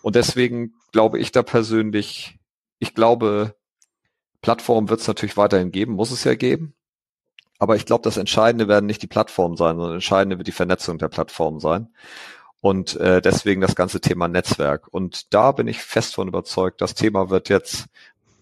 [0.01, 2.39] Und deswegen glaube ich da persönlich,
[2.80, 3.55] ich glaube,
[4.41, 6.76] Plattform wird es natürlich weiterhin geben, muss es ja geben.
[7.62, 10.97] Aber ich glaube, das Entscheidende werden nicht die Plattformen sein, sondern Entscheidende wird die Vernetzung
[10.97, 11.89] der Plattformen sein.
[12.59, 14.88] Und äh, deswegen das ganze Thema Netzwerk.
[14.88, 17.86] Und da bin ich fest von überzeugt, das Thema wird jetzt,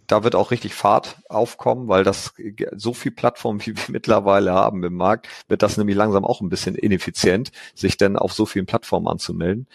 [0.08, 2.34] da wird auch richtig Fahrt aufkommen, weil das
[2.78, 6.48] so viel Plattformen, wie wir mittlerweile haben im Markt, wird das nämlich langsam auch ein
[6.48, 9.68] bisschen ineffizient, sich denn auf so vielen Plattformen anzumelden.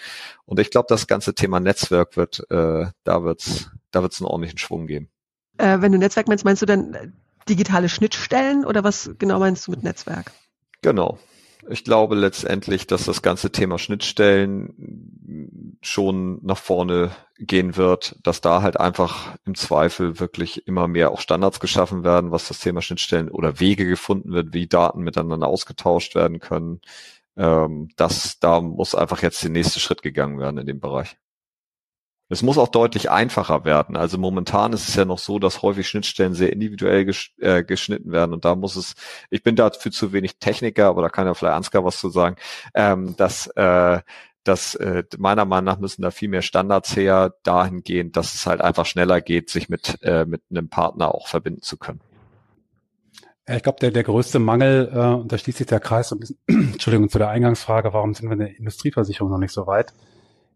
[0.46, 4.56] Und ich glaube, das ganze Thema Netzwerk wird, äh, da wird's, da wird's einen ordentlichen
[4.56, 5.10] Schwung geben.
[5.58, 7.12] Äh, wenn du Netzwerk meinst, meinst du dann
[7.48, 10.32] digitale Schnittstellen oder was genau meinst du mit Netzwerk?
[10.82, 11.18] Genau.
[11.68, 18.60] Ich glaube letztendlich, dass das ganze Thema Schnittstellen schon nach vorne gehen wird, dass da
[18.60, 23.30] halt einfach im Zweifel wirklich immer mehr auch Standards geschaffen werden, was das Thema Schnittstellen
[23.30, 26.80] oder Wege gefunden wird, wie Daten miteinander ausgetauscht werden können.
[27.36, 31.16] Ähm, das, da muss einfach jetzt der nächste Schritt gegangen werden in dem Bereich.
[32.30, 33.96] Es muss auch deutlich einfacher werden.
[33.96, 38.12] Also momentan ist es ja noch so, dass häufig Schnittstellen sehr individuell ges äh, geschnitten
[38.12, 38.94] werden und da muss es,
[39.30, 42.36] ich bin dafür zu wenig Techniker, aber da kann ja vielleicht Ansgar was zu sagen,
[42.74, 44.00] ähm, dass äh,
[44.42, 48.60] dass äh, meiner Meinung nach müssen da viel mehr Standards her dahingehend, dass es halt
[48.60, 52.00] einfach schneller geht, sich mit äh, mit einem Partner auch verbinden zu können.
[53.46, 56.38] Ich glaube, der, der größte Mangel, äh, und da schließt sich der Kreis ein bisschen,
[56.46, 59.92] Entschuldigung, zu der Eingangsfrage, warum sind wir in der Industrieversicherung noch nicht so weit?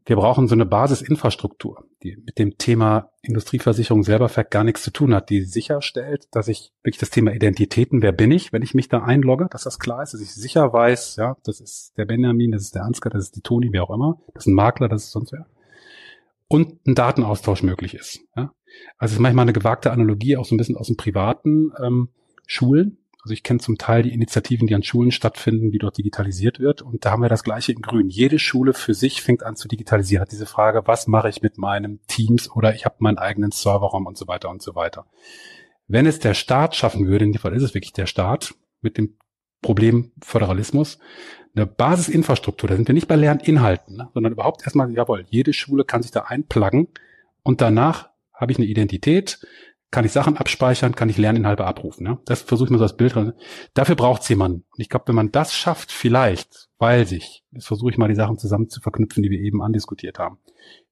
[0.09, 4.91] Wir brauchen so eine Basisinfrastruktur, die mit dem Thema Industrieversicherung selber vielleicht gar nichts zu
[4.91, 8.73] tun hat, die sicherstellt, dass ich wirklich das Thema Identitäten, wer bin ich, wenn ich
[8.73, 12.07] mich da einlogge, dass das klar ist, dass ich sicher weiß, ja, das ist der
[12.07, 14.55] Benjamin, das ist der Ansgar, das ist die Toni, wer auch immer, das ist ein
[14.55, 15.47] Makler, das ist sonst wer.
[16.49, 18.21] Und ein Datenaustausch möglich ist.
[18.35, 18.55] Ja.
[18.97, 22.09] Also es ist manchmal eine gewagte Analogie auch so ein bisschen aus dem privaten ähm,
[22.47, 22.97] Schulen,
[23.29, 26.81] also ich kenne zum Teil die Initiativen, die an Schulen stattfinden, wie dort digitalisiert wird.
[26.81, 28.09] Und da haben wir das Gleiche in Grün.
[28.09, 30.23] Jede Schule für sich fängt an zu digitalisieren.
[30.23, 34.07] Hat diese Frage, was mache ich mit meinem Teams oder ich habe meinen eigenen Serverraum
[34.07, 35.05] und so weiter und so weiter.
[35.89, 38.97] Wenn es der Staat schaffen würde, in dem Fall ist es wirklich der Staat mit
[38.97, 39.19] dem
[39.61, 40.99] Problem Föderalismus,
[41.55, 45.85] eine Basisinfrastruktur, da sind wir nicht bei Lerninhalten, ne, sondern überhaupt erstmal, jawohl, jede Schule
[45.85, 46.89] kann sich da einpluggen
[47.43, 49.47] und danach habe ich eine Identität,
[49.91, 52.07] kann ich Sachen abspeichern, kann ich Lerninhalte abrufen.
[52.07, 52.19] Ja?
[52.27, 53.15] Das versuche ich mal so als Bild.
[53.75, 54.65] Dafür braucht es jemanden.
[54.71, 58.15] Und ich glaube, wenn man das schafft, vielleicht, weil sich, jetzt versuche ich mal die
[58.15, 60.39] Sachen zusammen zu verknüpfen, die wir eben andiskutiert haben.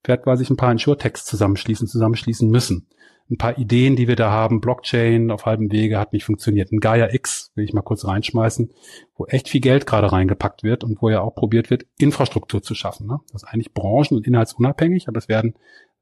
[0.03, 2.89] Vielleicht, weil sich ein paar Insurtechs zusammenschließen, zusammenschließen müssen.
[3.29, 6.71] Ein paar Ideen, die wir da haben, Blockchain auf halbem Wege hat nicht funktioniert.
[6.71, 8.71] Ein Gaia X will ich mal kurz reinschmeißen,
[9.17, 12.77] wo echt viel Geld gerade reingepackt wird und wo ja auch probiert wird, Infrastruktur zu
[12.77, 13.09] schaffen.
[13.09, 13.19] Ne?
[13.33, 15.55] Das ist eigentlich branchen- und inhaltsunabhängig, aber es werden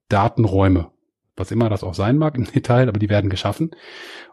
[0.08, 0.90] Datenräume
[1.36, 3.70] was immer das auch sein mag im Detail, aber die werden geschaffen.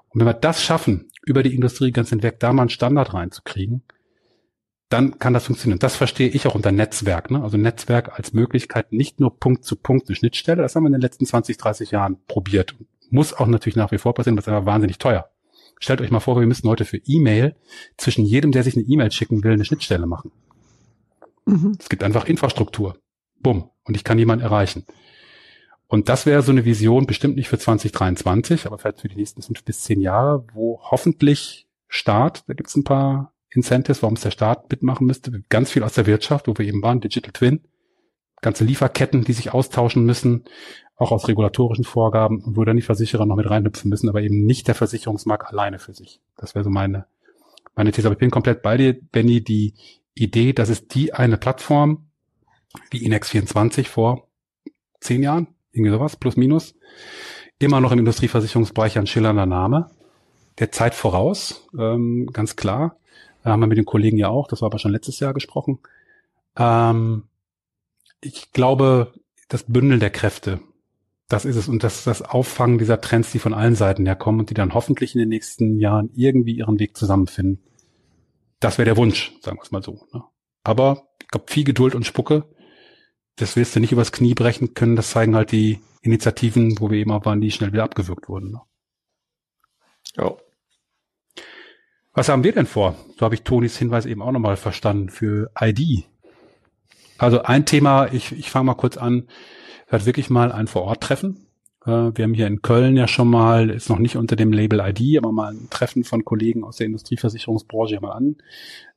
[0.10, 3.84] Und wenn wir das schaffen, über die Industrie ganz hinweg da mal einen Standard reinzukriegen,
[4.89, 5.80] dann kann das funktionieren.
[5.80, 7.32] Das verstehe ich auch unter Netzwerk.
[7.32, 7.41] Ne?
[7.41, 10.62] Also Netzwerk als Möglichkeit, nicht nur Punkt zu Punkt eine Schnittstelle.
[10.62, 12.76] Das haben wir in den letzten 20, 30 Jahren probiert.
[13.10, 15.30] Muss auch natürlich nach wie vor passieren, das ist aber wahnsinnig teuer.
[15.80, 17.56] Stellt euch mal vor, wir müssen heute für E-Mail
[17.97, 20.32] zwischen jedem, der sich eine E-Mail schicken will, eine Schnittstelle machen.
[21.45, 21.78] Mhm.
[21.80, 22.97] Es gibt einfach Infrastruktur.
[23.39, 23.70] Bumm.
[23.86, 24.86] Und ich kann jemanden erreichen.
[25.91, 29.41] Und das wäre so eine Vision, bestimmt nicht für 2023, aber vielleicht für die nächsten
[29.41, 34.21] fünf bis zehn Jahre, wo hoffentlich Staat, da gibt es ein paar Incentives, warum es
[34.21, 37.59] der Staat mitmachen müsste, ganz viel aus der Wirtschaft, wo wir eben waren, Digital Twin,
[38.39, 40.45] ganze Lieferketten, die sich austauschen müssen,
[40.95, 44.69] auch aus regulatorischen Vorgaben wo dann die Versicherer noch mit reinhüpfen müssen, aber eben nicht
[44.69, 46.21] der Versicherungsmarkt alleine für sich.
[46.37, 47.05] Das wäre so meine,
[47.75, 48.07] meine These.
[48.07, 49.73] Aber ich bin komplett bei dir, Benny, die
[50.13, 52.07] Idee, dass es die eine Plattform
[52.91, 54.29] wie Inex24 vor
[55.01, 56.76] zehn Jahren, irgendwie sowas, plus minus.
[57.59, 59.91] Immer noch im Industrieversicherungsbereich ein schillernder Name.
[60.59, 62.97] der Zeit voraus, ähm, ganz klar.
[63.43, 65.80] Da haben wir mit den Kollegen ja auch, das war aber schon letztes Jahr gesprochen.
[66.57, 67.24] Ähm,
[68.22, 69.13] ich glaube,
[69.47, 70.59] das Bündel der Kräfte,
[71.28, 71.67] das ist es.
[71.67, 75.15] Und das das Auffangen dieser Trends, die von allen Seiten herkommen und die dann hoffentlich
[75.15, 77.63] in den nächsten Jahren irgendwie ihren Weg zusammenfinden.
[78.59, 80.05] Das wäre der Wunsch, sagen wir es mal so.
[80.13, 80.24] Ne?
[80.63, 82.43] Aber ich glaube, viel Geduld und Spucke,
[83.36, 84.95] das wirst du nicht übers Knie brechen können.
[84.95, 88.51] Das zeigen halt die Initiativen, wo wir eben auch waren, die schnell wieder abgewürgt wurden.
[88.51, 88.61] Ne?
[90.17, 90.36] Ja.
[92.13, 92.95] Was haben wir denn vor?
[93.17, 96.05] So habe ich Tonis Hinweis eben auch nochmal verstanden für ID.
[97.17, 99.27] Also ein Thema, ich, ich fange mal kurz an,
[99.89, 101.45] wird wirklich mal ein Vor-Ort-Treffen.
[101.86, 104.79] Äh, wir haben hier in Köln ja schon mal, ist noch nicht unter dem Label
[104.79, 108.38] ID, aber mal ein Treffen von Kollegen aus der Industrieversicherungsbranche mal an,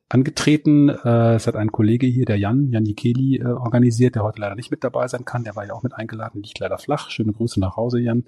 [0.09, 0.89] angetreten.
[0.89, 4.55] Äh, es hat ein Kollege hier, der Jan, Jan Jikeli, äh, organisiert, der heute leider
[4.55, 5.43] nicht mit dabei sein kann.
[5.43, 7.09] Der war ja auch mit eingeladen, liegt leider flach.
[7.09, 8.25] Schöne Grüße nach Hause, Jan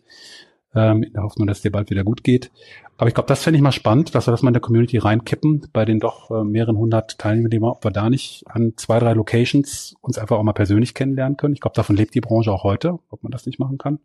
[0.78, 2.52] ähm, in der Hoffnung, dass dir bald wieder gut geht.
[2.98, 4.98] Aber ich glaube, das fände ich mal spannend, dass wir das mal in der Community
[4.98, 9.14] reinkippen, bei den doch äh, mehreren hundert Teilnehmern, ob wir da nicht an zwei, drei
[9.14, 11.54] Locations uns einfach auch mal persönlich kennenlernen können.
[11.54, 14.00] Ich glaube, davon lebt die Branche auch heute, ob man das nicht machen kann.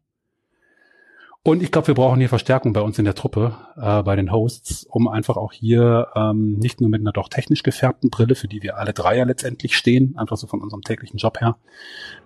[1.45, 4.31] Und ich glaube, wir brauchen hier Verstärkung bei uns in der Truppe, äh, bei den
[4.31, 8.47] Hosts, um einfach auch hier ähm, nicht nur mit einer doch technisch gefärbten Brille, für
[8.47, 11.57] die wir alle drei ja letztendlich stehen, einfach so von unserem täglichen Job her,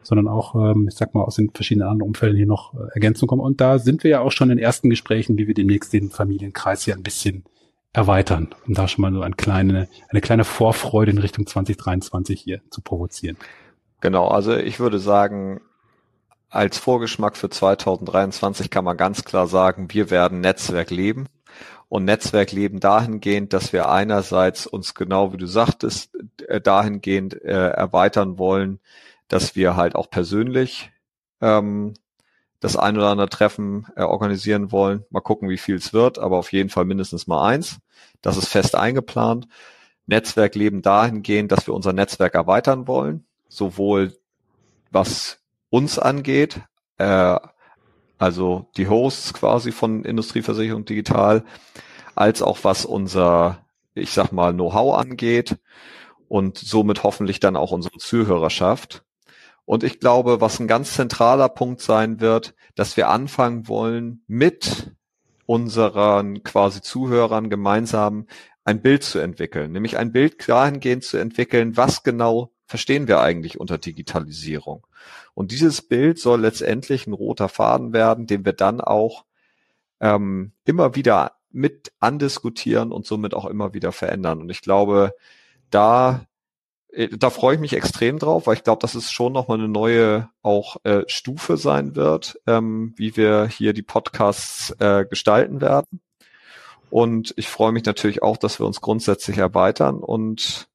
[0.02, 3.26] sondern auch, ähm, ich sag mal, aus den verschiedenen anderen Umfelden hier noch äh, Ergänzung
[3.26, 3.40] kommen.
[3.40, 6.84] Und da sind wir ja auch schon in ersten Gesprächen, wie wir demnächst den Familienkreis
[6.84, 7.44] hier ein bisschen
[7.94, 12.60] erweitern, um da schon mal so eine kleine, eine kleine Vorfreude in Richtung 2023 hier
[12.68, 13.38] zu provozieren.
[14.02, 15.62] Genau, also ich würde sagen,
[16.48, 21.26] als Vorgeschmack für 2023 kann man ganz klar sagen, wir werden Netzwerk leben.
[21.88, 26.16] Und Netzwerk leben dahingehend, dass wir einerseits uns genau wie du sagtest,
[26.48, 28.80] äh, dahingehend äh, erweitern wollen,
[29.28, 30.90] dass wir halt auch persönlich
[31.40, 31.94] ähm,
[32.60, 35.04] das ein oder andere Treffen äh, organisieren wollen.
[35.10, 37.78] Mal gucken, wie viel es wird, aber auf jeden Fall mindestens mal eins.
[38.22, 39.46] Das ist fest eingeplant.
[40.06, 44.16] Netzwerk leben dahingehend, dass wir unser Netzwerk erweitern wollen, sowohl
[44.90, 45.38] was
[45.70, 46.60] uns angeht,
[46.98, 47.38] äh,
[48.18, 51.44] also die Hosts quasi von Industrieversicherung Digital,
[52.14, 55.58] als auch was unser, ich sag mal, Know-how angeht
[56.28, 59.04] und somit hoffentlich dann auch unsere Zuhörerschaft.
[59.64, 64.92] Und ich glaube, was ein ganz zentraler Punkt sein wird, dass wir anfangen wollen, mit
[65.44, 68.26] unseren quasi Zuhörern gemeinsam
[68.64, 73.58] ein Bild zu entwickeln, nämlich ein Bild dahingehend zu entwickeln, was genau verstehen wir eigentlich
[73.58, 74.86] unter Digitalisierung.
[75.34, 79.24] Und dieses Bild soll letztendlich ein roter Faden werden, den wir dann auch
[80.00, 84.40] ähm, immer wieder mit andiskutieren und somit auch immer wieder verändern.
[84.40, 85.14] Und ich glaube,
[85.70, 86.26] da
[86.96, 89.68] äh, da freue ich mich extrem drauf, weil ich glaube, dass es schon nochmal eine
[89.68, 96.00] neue auch äh, Stufe sein wird, ähm, wie wir hier die Podcasts äh, gestalten werden.
[96.90, 100.68] Und ich freue mich natürlich auch, dass wir uns grundsätzlich erweitern und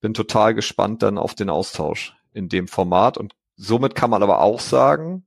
[0.00, 4.40] bin total gespannt dann auf den Austausch in dem Format und Somit kann man aber
[4.40, 5.26] auch sagen,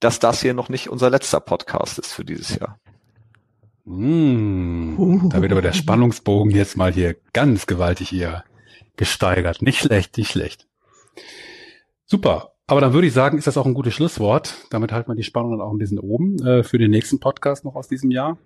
[0.00, 2.80] dass das hier noch nicht unser letzter Podcast ist für dieses Jahr.
[3.84, 8.42] Mmh, da wird aber der Spannungsbogen jetzt mal hier ganz gewaltig hier
[8.96, 9.62] gesteigert.
[9.62, 10.66] Nicht schlecht, nicht schlecht.
[12.04, 12.54] Super.
[12.66, 14.66] Aber dann würde ich sagen, ist das auch ein gutes Schlusswort.
[14.70, 17.64] Damit halten wir die Spannung dann auch ein bisschen oben äh, für den nächsten Podcast
[17.64, 18.38] noch aus diesem Jahr.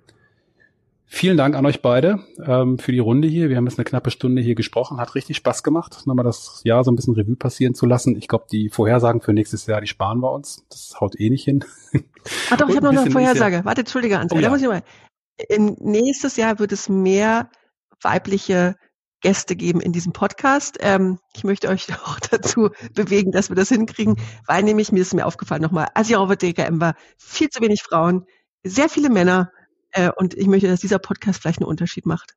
[1.09, 3.49] Vielen Dank an euch beide ähm, für die Runde hier.
[3.49, 4.99] Wir haben jetzt eine knappe Stunde hier gesprochen.
[4.99, 8.17] Hat richtig Spaß gemacht, nochmal das Jahr so ein bisschen Revue passieren zu lassen.
[8.17, 10.67] Ich glaube, die Vorhersagen für nächstes Jahr, die sparen wir uns.
[10.69, 11.65] Das haut eh nicht hin.
[12.51, 13.61] Ach doch, ich habe noch eine Vorhersage.
[13.65, 14.39] Warte, entschuldige, Ansgar.
[14.39, 14.49] Oh, ja.
[14.49, 14.83] Da muss ich mal.
[15.49, 17.51] In, nächstes Jahr wird es mehr
[18.03, 18.75] weibliche
[19.21, 20.77] Gäste geben in diesem Podcast.
[20.81, 25.15] Ähm, ich möchte euch auch dazu bewegen, dass wir das hinkriegen, weil nämlich mir ist
[25.15, 28.27] mir aufgefallen nochmal, als ich auf der DKM war, viel zu wenig Frauen,
[28.65, 29.51] sehr viele Männer
[29.93, 32.35] äh, und ich möchte, dass dieser Podcast vielleicht einen Unterschied macht.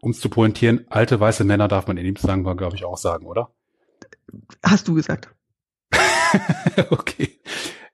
[0.00, 2.96] Um es zu pointieren, alte weiße Männer darf man in dem Zusammenhang, glaube ich, auch
[2.96, 3.50] sagen, oder?
[4.62, 5.34] Hast du gesagt.
[6.90, 7.38] okay.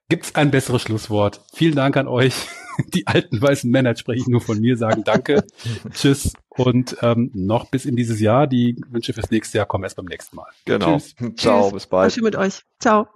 [0.09, 1.41] Gibt's ein besseres Schlusswort?
[1.53, 2.33] Vielen Dank an euch.
[2.93, 5.43] Die alten weißen Männer, spreche ich nur von mir, sagen Danke,
[5.91, 8.47] Tschüss und ähm, noch bis in dieses Jahr.
[8.47, 10.47] Die Wünsche fürs nächste Jahr kommen erst beim nächsten Mal.
[10.65, 10.97] Genau.
[10.97, 11.15] Tschüss.
[11.35, 11.73] Ciao, Tschüss.
[11.73, 12.13] bis bald.
[12.13, 12.61] Schön mit euch.
[12.79, 13.07] Ciao.